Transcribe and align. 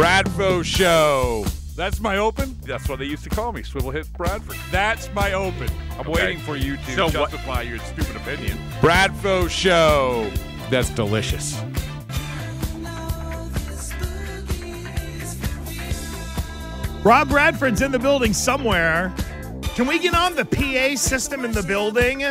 Bradfo 0.00 0.64
Show. 0.64 1.44
That's 1.76 2.00
my 2.00 2.16
open. 2.16 2.56
That's 2.64 2.88
what 2.88 3.00
they 3.00 3.04
used 3.04 3.22
to 3.24 3.28
call 3.28 3.52
me, 3.52 3.62
Swivel 3.62 3.90
Hit 3.90 4.10
Bradford. 4.14 4.56
That's 4.70 5.12
my 5.12 5.34
open. 5.34 5.68
I'm 5.98 6.08
Okay. 6.08 6.10
waiting 6.12 6.38
for 6.38 6.56
you 6.56 6.78
to 6.78 6.94
So 6.94 7.04
what- 7.04 7.12
justify 7.30 7.60
your 7.60 7.78
stupid 7.80 8.16
opinion. 8.16 8.58
Bradfo 8.80 9.50
Show. 9.50 10.30
That's 10.70 10.88
delicious. 10.88 11.54
Rob 17.04 17.28
Bradford's 17.28 17.82
in 17.82 17.92
the 17.92 17.98
building 17.98 18.32
somewhere. 18.32 19.12
Can 19.74 19.86
we 19.86 19.98
get 19.98 20.14
on 20.14 20.34
the 20.34 20.46
PA 20.46 20.96
system 20.96 21.44
in 21.44 21.52
the 21.52 21.62
building? 21.62 22.24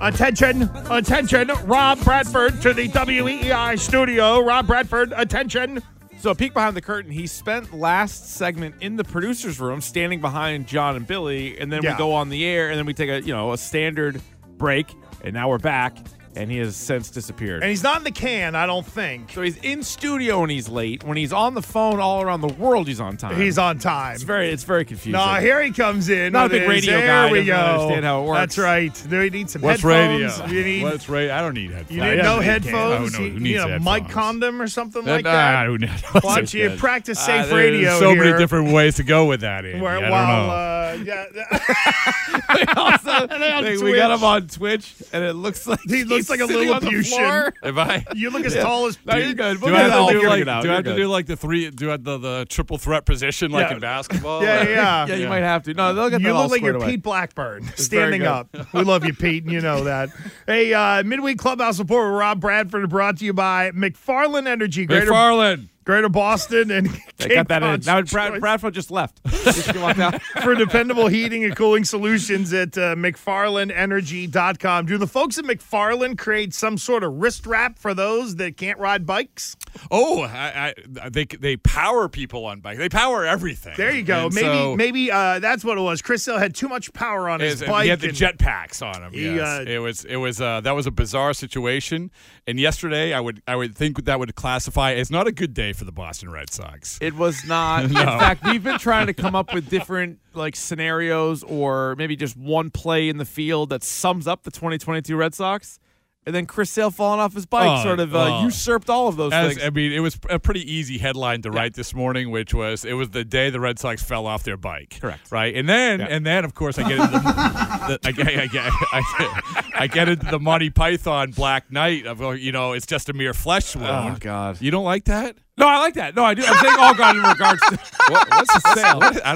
Attention, 0.00 0.70
attention, 0.90 1.50
Rob 1.66 2.02
Bradford 2.02 2.62
to 2.62 2.72
the 2.72 2.88
WEEI 2.88 3.76
studio. 3.78 4.40
Rob 4.40 4.66
Bradford, 4.66 5.12
attention. 5.14 5.82
So, 6.20 6.30
a 6.30 6.34
peek 6.34 6.52
behind 6.52 6.76
the 6.76 6.82
curtain, 6.82 7.10
he 7.10 7.26
spent 7.26 7.72
last 7.72 8.28
segment 8.34 8.74
in 8.82 8.96
the 8.96 9.04
producer's 9.04 9.58
room 9.58 9.80
standing 9.80 10.20
behind 10.20 10.66
John 10.66 10.94
and 10.96 11.06
Billy, 11.06 11.58
and 11.58 11.72
then 11.72 11.82
Yeah. 11.82 11.92
we 11.94 11.98
go 11.98 12.12
on 12.12 12.28
the 12.28 12.44
air, 12.44 12.68
and 12.68 12.78
then 12.78 12.84
we 12.84 12.92
take 12.92 13.08
a, 13.08 13.22
you 13.22 13.32
know, 13.32 13.52
a 13.52 13.58
standard 13.58 14.20
break, 14.58 14.92
and 15.24 15.32
now 15.32 15.48
we're 15.48 15.56
back, 15.58 15.96
and 16.36 16.50
he 16.50 16.58
has 16.58 16.76
since 16.76 17.10
disappeared. 17.10 17.62
And 17.62 17.70
he's 17.70 17.82
not 17.82 17.98
in 17.98 18.04
the 18.04 18.10
can, 18.12 18.54
I 18.54 18.66
don't 18.66 18.86
think. 18.86 19.32
so 19.32 19.42
he's 19.42 19.56
in 19.58 19.82
studio 19.82 20.42
and 20.42 20.50
he's 20.50 20.68
late. 20.68 21.02
When 21.04 21.16
he's 21.16 21.32
on 21.32 21.54
the 21.54 21.62
phone 21.62 21.98
all 22.00 22.22
around 22.22 22.40
the 22.40 22.52
world, 22.54 22.86
he's 22.86 23.00
on 23.00 23.16
time. 23.16 23.36
He's 23.40 23.58
on 23.58 23.78
time. 23.78 24.14
It's 24.14 24.22
very, 24.22 24.50
it's 24.50 24.62
very 24.64 24.84
confusing. 24.84 25.12
No, 25.12 25.34
here 25.34 25.60
he 25.62 25.70
comes 25.72 26.08
in. 26.08 26.32
Not 26.32 26.42
a 26.42 26.42
with 26.44 26.52
big 26.62 26.68
radio 26.68 26.92
there 26.98 27.06
guy, 27.06 27.32
we 27.32 27.44
go. 27.44 27.54
understand 27.56 28.04
how 28.04 28.22
it 28.22 28.26
works. 28.26 28.38
That's 28.38 28.58
right. 28.58 29.06
Do 29.10 29.18
we 29.18 29.30
need 29.30 29.50
some 29.50 29.62
What's 29.62 29.82
headphones? 29.82 30.40
radio? 30.40 30.46
You 30.58 30.64
need, 30.64 30.82
What's 30.84 31.08
radio? 31.08 31.34
I 31.34 31.40
don't 31.40 31.54
need 31.54 31.70
headphones. 31.72 31.90
you 31.96 32.00
need 32.02 32.16
don't 32.16 32.24
no 32.24 32.38
need 32.38 32.44
headphones? 32.44 33.14
Oh, 33.14 33.18
no, 33.18 33.24
you 33.24 33.30
who 33.32 33.40
need 33.40 33.52
needs 33.56 33.62
a 33.64 33.80
mic 33.80 34.08
condom 34.08 34.62
or 34.62 34.68
something 34.68 35.02
Uh, 35.08 35.12
like 35.12 35.24
nah, 35.24 35.32
that? 35.32 35.66
who 35.66 35.78
knows? 35.78 36.00
Why 36.22 36.36
don't 36.36 36.54
you 36.54 36.62
That's- 36.62 36.80
practice 36.80 37.18
Uh, 37.18 37.22
safe 37.26 37.46
there's 37.48 37.52
radio 37.52 37.98
So 37.98 38.10
here? 38.14 38.24
many 38.24 38.38
different 38.38 38.72
ways 38.72 38.96
to 38.96 39.02
go 39.02 39.26
with 39.26 39.40
that. 39.40 39.64
Andy. 39.64 39.80
Where, 39.80 39.96
I 39.98 40.00
don't 40.00 40.10
while, 40.10 40.46
know. 40.46 40.52
uh, 40.52 40.98
yeah, 41.04 41.24
Also, 42.76 43.10
on 43.10 43.28
they- 43.64 43.76
we 43.78 43.94
got 43.94 44.10
him 44.10 44.24
on 44.24 44.46
Twitch, 44.46 44.94
and 45.12 45.24
it 45.24 45.34
looks 45.34 45.66
like 45.66 45.80
He 45.86 46.04
looks 46.04 46.19
he's 46.20 46.30
like 46.30 46.40
a 46.40 46.46
little 46.46 46.74
Lilliputian. 46.74 47.52
if 47.62 47.76
I 47.76 48.04
you 48.14 48.30
look 48.30 48.44
as 48.44 48.54
tall 48.54 48.86
as 48.86 48.98
No, 49.04 49.16
you're 49.16 49.34
good. 49.34 49.58
do 49.60 49.66
We'll 49.66 49.76
I 49.76 49.80
have 49.80 50.08
to 50.08 50.12
do 50.20 50.28
like 50.28 50.44
do 50.44 50.50
I 50.50 50.62
You're 50.62 50.72
have 50.74 50.84
to 50.84 50.96
do 50.96 51.06
like 51.08 51.26
the 51.26 51.36
three 51.36 51.70
do 51.70 51.90
I 51.90 51.96
the, 51.96 52.18
the 52.18 52.46
triple 52.48 52.78
threat 52.78 53.04
position 53.06 53.50
like 53.50 53.68
Yeah. 53.68 53.74
in 53.74 53.80
basketball? 53.80 54.42
Yeah, 54.42 54.68
yeah. 54.68 55.06
Yeah, 55.06 55.14
you 55.16 55.28
might 55.28 55.42
have 55.42 55.62
to. 55.64 55.74
No, 55.74 55.92
they'll 55.94 56.10
get 56.10 56.20
You 56.20 56.28
that 56.28 56.34
look 56.34 56.50
like 56.50 56.58
squared 56.58 56.74
you're 56.76 56.82
away. 56.82 56.92
Pete 56.92 57.02
Blackburn 57.02 57.62
very 57.64 57.76
standing 57.76 58.22
up. 58.22 58.48
We 58.72 58.82
love 58.82 59.04
you, 59.04 59.14
Pete, 59.14 59.44
and 59.44 59.52
you 59.52 59.60
know 59.60 59.84
that. 59.84 60.10
Hey, 60.46 60.72
uh, 60.74 61.02
midweek 61.04 61.38
clubhouse 61.38 61.78
report 61.78 62.10
with 62.10 62.18
Rob 62.20 62.40
Bradford 62.40 62.88
brought 62.88 63.18
to 63.18 63.24
you 63.24 63.32
by 63.32 63.70
McFarland 63.72 64.48
Energy, 64.48 64.84
Greater, 64.86 65.10
McFarland. 65.12 65.68
Greater 65.84 66.08
Boston, 66.08 66.70
and 66.70 66.88
They 67.16 67.28
Cape 67.28 67.34
got 67.34 67.48
that 67.48 67.62
in. 67.62 67.80
Now 67.86 68.02
Brad, 68.02 68.40
Bradford 68.40 68.74
just 68.74 68.90
left. 68.90 69.20
Just 69.44 69.72
for 70.42 70.54
dependable 70.54 71.06
heating 71.08 71.44
and 71.44 71.56
cooling 71.56 71.84
solutions 71.84 72.52
at 72.52 72.76
uh, 72.76 72.94
McFarlandEnergy.com. 72.94 74.86
Do 74.86 74.98
the 74.98 75.06
folks 75.06 75.38
at 75.38 75.44
McFarland 75.44 76.18
create 76.18 76.52
some 76.52 76.76
sort 76.76 77.02
of 77.02 77.14
wrist 77.14 77.46
wrap 77.46 77.78
for 77.78 77.94
those 77.94 78.36
that 78.36 78.56
can't 78.56 78.78
ride 78.78 79.06
bikes? 79.06 79.56
Oh, 79.90 80.22
I, 80.22 80.74
I, 81.02 81.08
they 81.08 81.24
they 81.24 81.56
power 81.56 82.08
people 82.08 82.44
on 82.46 82.60
bikes. 82.60 82.78
They 82.78 82.88
power 82.88 83.24
everything. 83.24 83.74
There 83.76 83.94
you 83.94 84.02
go. 84.02 84.26
And 84.26 84.34
maybe 84.34 84.46
so 84.46 84.76
maybe 84.76 85.10
uh, 85.10 85.38
that's 85.38 85.64
what 85.64 85.78
it 85.78 85.82
was. 85.82 86.02
Chris 86.02 86.24
Hill 86.26 86.38
had 86.38 86.54
too 86.54 86.68
much 86.68 86.92
power 86.92 87.28
on 87.28 87.40
his 87.40 87.62
bike. 87.62 87.84
he 87.84 87.90
had 87.90 88.00
the 88.00 88.08
and- 88.08 88.16
jetpacks 88.16 88.82
on 88.86 89.02
him. 89.02 89.12
He, 89.12 89.34
yes. 89.36 89.60
uh, 89.60 89.64
it 89.66 89.78
was 89.78 90.04
it 90.04 90.16
was 90.16 90.40
uh, 90.40 90.60
that 90.60 90.72
was 90.72 90.86
a 90.86 90.90
bizarre 90.90 91.32
situation. 91.32 92.10
And 92.46 92.60
yesterday, 92.60 93.14
I 93.14 93.20
would 93.20 93.42
I 93.46 93.56
would 93.56 93.74
think 93.76 94.04
that 94.04 94.18
would 94.18 94.34
classify 94.34 94.92
as 94.92 95.10
not 95.10 95.26
a 95.26 95.32
good 95.32 95.54
day 95.54 95.69
for 95.72 95.84
the 95.84 95.92
Boston 95.92 96.30
Red 96.30 96.50
Sox. 96.50 96.98
It 97.00 97.14
was 97.14 97.44
not. 97.46 97.84
In 97.84 97.90
fact, 97.92 98.44
we've 98.44 98.62
been 98.62 98.78
trying 98.78 99.06
to 99.06 99.14
come 99.14 99.34
up 99.34 99.54
with 99.54 99.68
different 99.68 100.18
like 100.34 100.56
scenarios 100.56 101.42
or 101.42 101.96
maybe 101.96 102.16
just 102.16 102.36
one 102.36 102.70
play 102.70 103.08
in 103.08 103.18
the 103.18 103.24
field 103.24 103.70
that 103.70 103.82
sums 103.82 104.26
up 104.26 104.42
the 104.42 104.50
2022 104.50 105.16
Red 105.16 105.34
Sox. 105.34 105.78
And 106.26 106.34
then 106.34 106.44
Chris 106.44 106.70
Sale 106.70 106.90
falling 106.90 107.18
off 107.18 107.32
his 107.34 107.46
bike 107.46 107.80
Oh, 107.80 107.82
sort 107.82 107.98
of 107.98 108.14
uh, 108.14 108.40
oh. 108.40 108.42
usurped 108.42 108.90
all 108.90 109.08
of 109.08 109.16
those 109.16 109.32
As, 109.32 109.54
things. 109.54 109.64
I 109.66 109.70
mean, 109.70 109.90
it 109.90 110.00
was 110.00 110.18
a 110.28 110.38
pretty 110.38 110.60
easy 110.70 110.98
headline 110.98 111.40
to 111.42 111.50
write 111.50 111.74
this 111.74 111.94
morning, 111.94 112.30
which 112.30 112.52
was 112.52 112.84
it 112.84 112.92
was 112.92 113.10
the 113.10 113.24
day 113.24 113.48
the 113.48 113.58
Red 113.58 113.78
Sox 113.78 114.02
fell 114.02 114.26
off 114.26 114.42
their 114.42 114.58
bike. 114.58 114.98
Correct. 115.00 115.32
Right, 115.32 115.54
and 115.56 115.66
then 115.66 116.00
Yeah. 116.00 116.06
and 116.10 116.26
then 116.26 116.44
of 116.44 116.52
course 116.54 116.78
I 116.78 116.82
get 116.82 116.98
into 116.98 117.06
the, 117.10 117.18
the 117.18 117.98
I, 118.04 118.12
get, 118.12 118.26
I, 118.28 118.46
get, 118.48 118.72
I, 118.92 119.02
get, 119.18 119.64
I 119.80 119.86
get 119.86 120.08
into 120.10 120.26
the 120.26 120.38
Monty 120.38 120.68
Python 120.68 121.30
Black 121.30 121.72
Knight 121.72 122.04
of 122.06 122.20
oh, 122.20 122.32
you 122.32 122.52
know 122.52 122.72
it's 122.74 122.86
just 122.86 123.08
a 123.08 123.14
mere 123.14 123.32
flesh 123.32 123.74
wound. 123.74 124.16
Oh, 124.16 124.18
God. 124.20 124.60
you 124.60 124.70
don't 124.70 124.84
like 124.84 125.04
that? 125.06 125.38
no, 125.56 125.66
I 125.66 125.78
like 125.78 125.94
that. 125.94 126.14
No, 126.14 126.24
I 126.24 126.34
do. 126.34 126.42
I'm 126.46 126.56
saying 126.58 126.76
all 126.78 126.94
gone 126.94 127.16
in 127.16 127.22
regards 127.22 127.60
to 127.62 127.76
What, 128.08 128.28
what's 128.30 128.52
the 128.62 128.74
Sale. 128.74 128.98
What, 129.00 129.26
I 129.26 129.34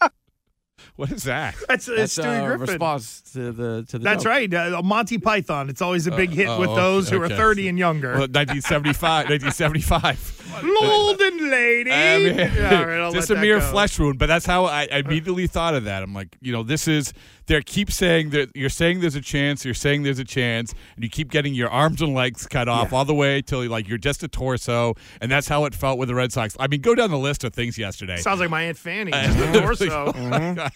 don't. 0.00 0.12
What 0.96 1.10
is 1.10 1.24
that? 1.24 1.54
That's, 1.68 1.88
uh, 1.88 1.94
That's 1.96 2.18
Stewie 2.18 2.40
uh, 2.40 2.46
Griffin. 2.46 2.66
response 2.66 3.20
to 3.32 3.52
the 3.52 3.84
to 3.88 3.98
the. 3.98 4.04
That's 4.04 4.24
joke. 4.24 4.30
right. 4.30 4.52
Uh, 4.52 4.82
Monty 4.82 5.18
Python. 5.18 5.68
It's 5.70 5.82
always 5.82 6.06
a 6.06 6.10
big 6.10 6.30
hit 6.30 6.48
oh, 6.48 6.60
with 6.60 6.70
those 6.70 7.08
who 7.08 7.20
are 7.22 7.28
30 7.28 7.68
and 7.68 7.78
younger. 7.78 8.08
Well, 8.08 8.28
1975, 8.28 9.30
1975. 9.30 10.41
Golden 10.60 11.50
lady. 11.50 11.90
I 11.90 12.18
mean, 12.18 12.36
Yeah, 12.36 12.78
all 12.80 12.86
right, 12.86 13.00
I'll 13.00 13.12
just 13.20 13.30
a 13.30 13.36
mere 13.36 13.58
go. 13.60 13.70
flesh 13.70 13.98
wound, 13.98 14.18
but 14.18 14.26
that's 14.26 14.46
how 14.46 14.66
I, 14.66 14.88
I 14.92 14.98
immediately 14.98 15.46
thought 15.46 15.74
of 15.74 15.84
that. 15.84 16.02
I'm 16.02 16.12
like, 16.14 16.36
you 16.40 16.52
know, 16.52 16.62
this 16.62 16.86
is 16.86 17.12
they 17.46 17.60
keep 17.62 17.90
saying 17.90 18.30
that 18.30 18.50
you're 18.54 18.68
saying 18.70 19.00
there's 19.00 19.14
a 19.16 19.20
chance, 19.20 19.64
you're 19.64 19.74
saying 19.74 20.02
there's 20.04 20.18
a 20.18 20.24
chance, 20.24 20.74
and 20.94 21.04
you 21.04 21.10
keep 21.10 21.30
getting 21.30 21.54
your 21.54 21.68
arms 21.70 22.00
and 22.00 22.14
legs 22.14 22.46
cut 22.46 22.68
off 22.68 22.92
all 22.92 23.04
the 23.04 23.14
way 23.14 23.42
till 23.42 23.66
like 23.68 23.88
you're 23.88 23.98
just 23.98 24.22
a 24.22 24.28
torso, 24.28 24.94
and 25.20 25.30
that's 25.30 25.48
how 25.48 25.64
it 25.64 25.74
felt 25.74 25.98
with 25.98 26.08
the 26.08 26.14
Red 26.14 26.32
Sox. 26.32 26.56
I 26.60 26.68
mean, 26.68 26.80
go 26.80 26.94
down 26.94 27.10
the 27.10 27.18
list 27.18 27.44
of 27.44 27.52
things 27.54 27.76
yesterday. 27.78 28.16
Sounds 28.18 28.40
like 28.40 28.50
my 28.50 28.62
Aunt 28.62 28.78
Fanny. 28.78 29.12
Uh, 29.22 29.26
Just 29.26 29.38
a 29.56 29.60
torso. 29.60 30.12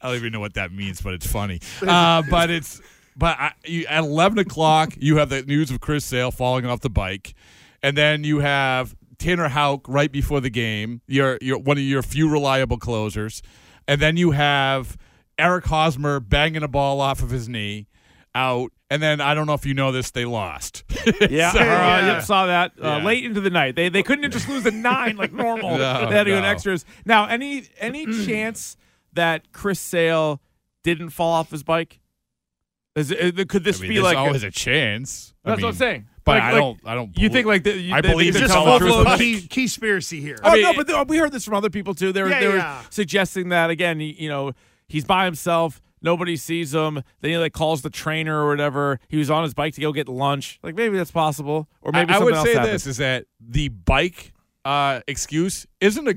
I 0.00 0.06
don't 0.08 0.16
even 0.16 0.32
know 0.32 0.40
what 0.40 0.54
that 0.54 0.72
means, 0.72 1.00
but 1.00 1.14
it's 1.14 1.26
funny. 1.26 1.60
Uh, 1.86 2.22
but 2.30 2.48
it's 2.50 2.80
but 3.16 3.36
I, 3.38 3.52
you, 3.64 3.84
at 3.86 4.02
eleven 4.04 4.38
o'clock, 4.38 4.94
you 4.98 5.16
have 5.16 5.28
the 5.28 5.42
news 5.42 5.70
of 5.70 5.80
Chris 5.80 6.04
Sale 6.04 6.30
falling 6.30 6.64
off 6.66 6.80
the 6.80 6.88
bike, 6.90 7.34
and 7.82 7.96
then 7.96 8.24
you 8.24 8.40
have 8.40 8.94
Tanner 9.18 9.48
Houck 9.48 9.86
right 9.88 10.10
before 10.12 10.40
the 10.40 10.50
game. 10.50 11.00
Your 11.06 11.38
your 11.40 11.58
one 11.58 11.76
of 11.78 11.82
your 11.84 12.02
few 12.02 12.28
reliable 12.30 12.78
closers, 12.78 13.42
and 13.86 14.00
then 14.00 14.16
you 14.16 14.32
have 14.32 14.96
Eric 15.38 15.66
Hosmer 15.66 16.20
banging 16.20 16.62
a 16.62 16.68
ball 16.68 17.00
off 17.00 17.22
of 17.22 17.30
his 17.30 17.48
knee 17.48 17.86
out. 18.34 18.72
And 18.90 19.02
then 19.02 19.20
I 19.20 19.34
don't 19.34 19.46
know 19.46 19.52
if 19.52 19.66
you 19.66 19.74
know 19.74 19.92
this, 19.92 20.10
they 20.12 20.24
lost. 20.24 20.82
Yeah, 21.30 21.52
So- 21.52 21.58
uh, 21.58 21.62
Yeah. 21.62 22.06
yep, 22.14 22.22
saw 22.22 22.46
that 22.46 22.72
uh, 22.82 22.86
Yeah. 22.98 23.04
late 23.04 23.22
into 23.24 23.40
the 23.42 23.50
night. 23.50 23.76
They 23.76 23.88
they 23.90 24.02
couldn't 24.02 24.30
just 24.30 24.48
lose 24.48 24.64
a 24.64 24.70
nine 24.70 25.16
like 25.16 25.32
normal. 25.32 25.70
No, 25.78 26.08
they 26.08 26.14
had 26.16 26.24
to 26.24 26.30
go 26.30 26.38
in 26.38 26.44
extras. 26.44 26.84
Now, 27.04 27.26
any 27.26 27.64
any 27.78 28.06
chance 28.26 28.76
that 29.12 29.52
Chris 29.52 29.78
Sale 29.80 30.40
didn't 30.84 31.10
fall 31.10 31.32
off 31.32 31.50
his 31.50 31.62
bike? 31.62 32.00
Is 32.96 33.10
it, 33.10 33.48
could 33.48 33.62
this 33.62 33.78
I 33.78 33.82
mean, 33.82 33.88
be 33.90 33.94
there's 33.96 34.04
like? 34.04 34.16
always 34.16 34.42
a 34.42 34.50
chance. 34.50 35.34
I 35.44 35.50
that's 35.50 35.62
what 35.62 35.68
I'm 35.68 35.74
saying. 35.74 36.06
But 36.28 36.34
Like- 36.34 36.42
I 36.42 36.52
like, 36.52 36.60
don't. 36.60 36.80
I 36.84 36.94
don't. 36.94 37.18
You 37.18 37.28
think 37.30 37.46
like 37.46 37.64
the, 37.64 37.92
I 37.92 38.00
believe 38.00 38.34
they 38.34 38.40
in 38.40 38.46
Just 38.46 38.52
tell 38.54 38.64
Colin 38.64 38.82
the 39.04 39.04
truth 39.16 39.18
key, 39.18 39.46
conspiracy 39.48 40.20
here. 40.20 40.38
Oh 40.44 40.50
I 40.50 40.54
mean, 40.54 40.62
no, 40.62 40.74
but 40.74 40.86
there- 40.86 41.02
we 41.04 41.16
heard 41.16 41.32
this 41.32 41.44
from 41.44 41.54
other 41.54 41.70
people 41.70 41.94
too. 41.94 42.12
They 42.12 42.22
were 42.22 42.28
Yeah, 42.28 42.40
they 42.40 42.48
were 42.48 42.56
yeah. 42.56 42.82
suggesting 42.90 43.48
that 43.48 43.70
again. 43.70 43.98
he- 44.00 44.16
You 44.18 44.28
know, 44.28 44.52
he's 44.88 45.04
by 45.04 45.24
himself. 45.24 45.80
Nobody 46.00 46.36
sees 46.36 46.74
him. 46.74 47.02
Then 47.22 47.30
he 47.32 47.38
like 47.38 47.52
calls 47.52 47.82
the 47.82 47.90
trainer 47.90 48.44
or 48.44 48.48
whatever. 48.50 49.00
He 49.08 49.16
was 49.16 49.30
on 49.30 49.42
his 49.42 49.52
bike 49.54 49.74
to 49.74 49.80
go 49.80 49.92
get 49.92 50.08
lunch. 50.08 50.60
Like 50.62 50.74
maybe 50.76 50.96
that's 50.96 51.10
possible, 51.10 51.68
or 51.82 51.90
maybe 51.92 52.12
I, 52.12 52.16
I 52.16 52.20
would 52.20 52.34
else 52.34 52.46
say 52.46 52.54
happened. 52.54 52.72
this 52.74 52.86
is 52.86 52.98
that 52.98 53.24
the 53.40 53.68
bike 53.70 54.32
uh, 54.64 55.00
excuse 55.08 55.66
isn't 55.80 56.06
a 56.06 56.14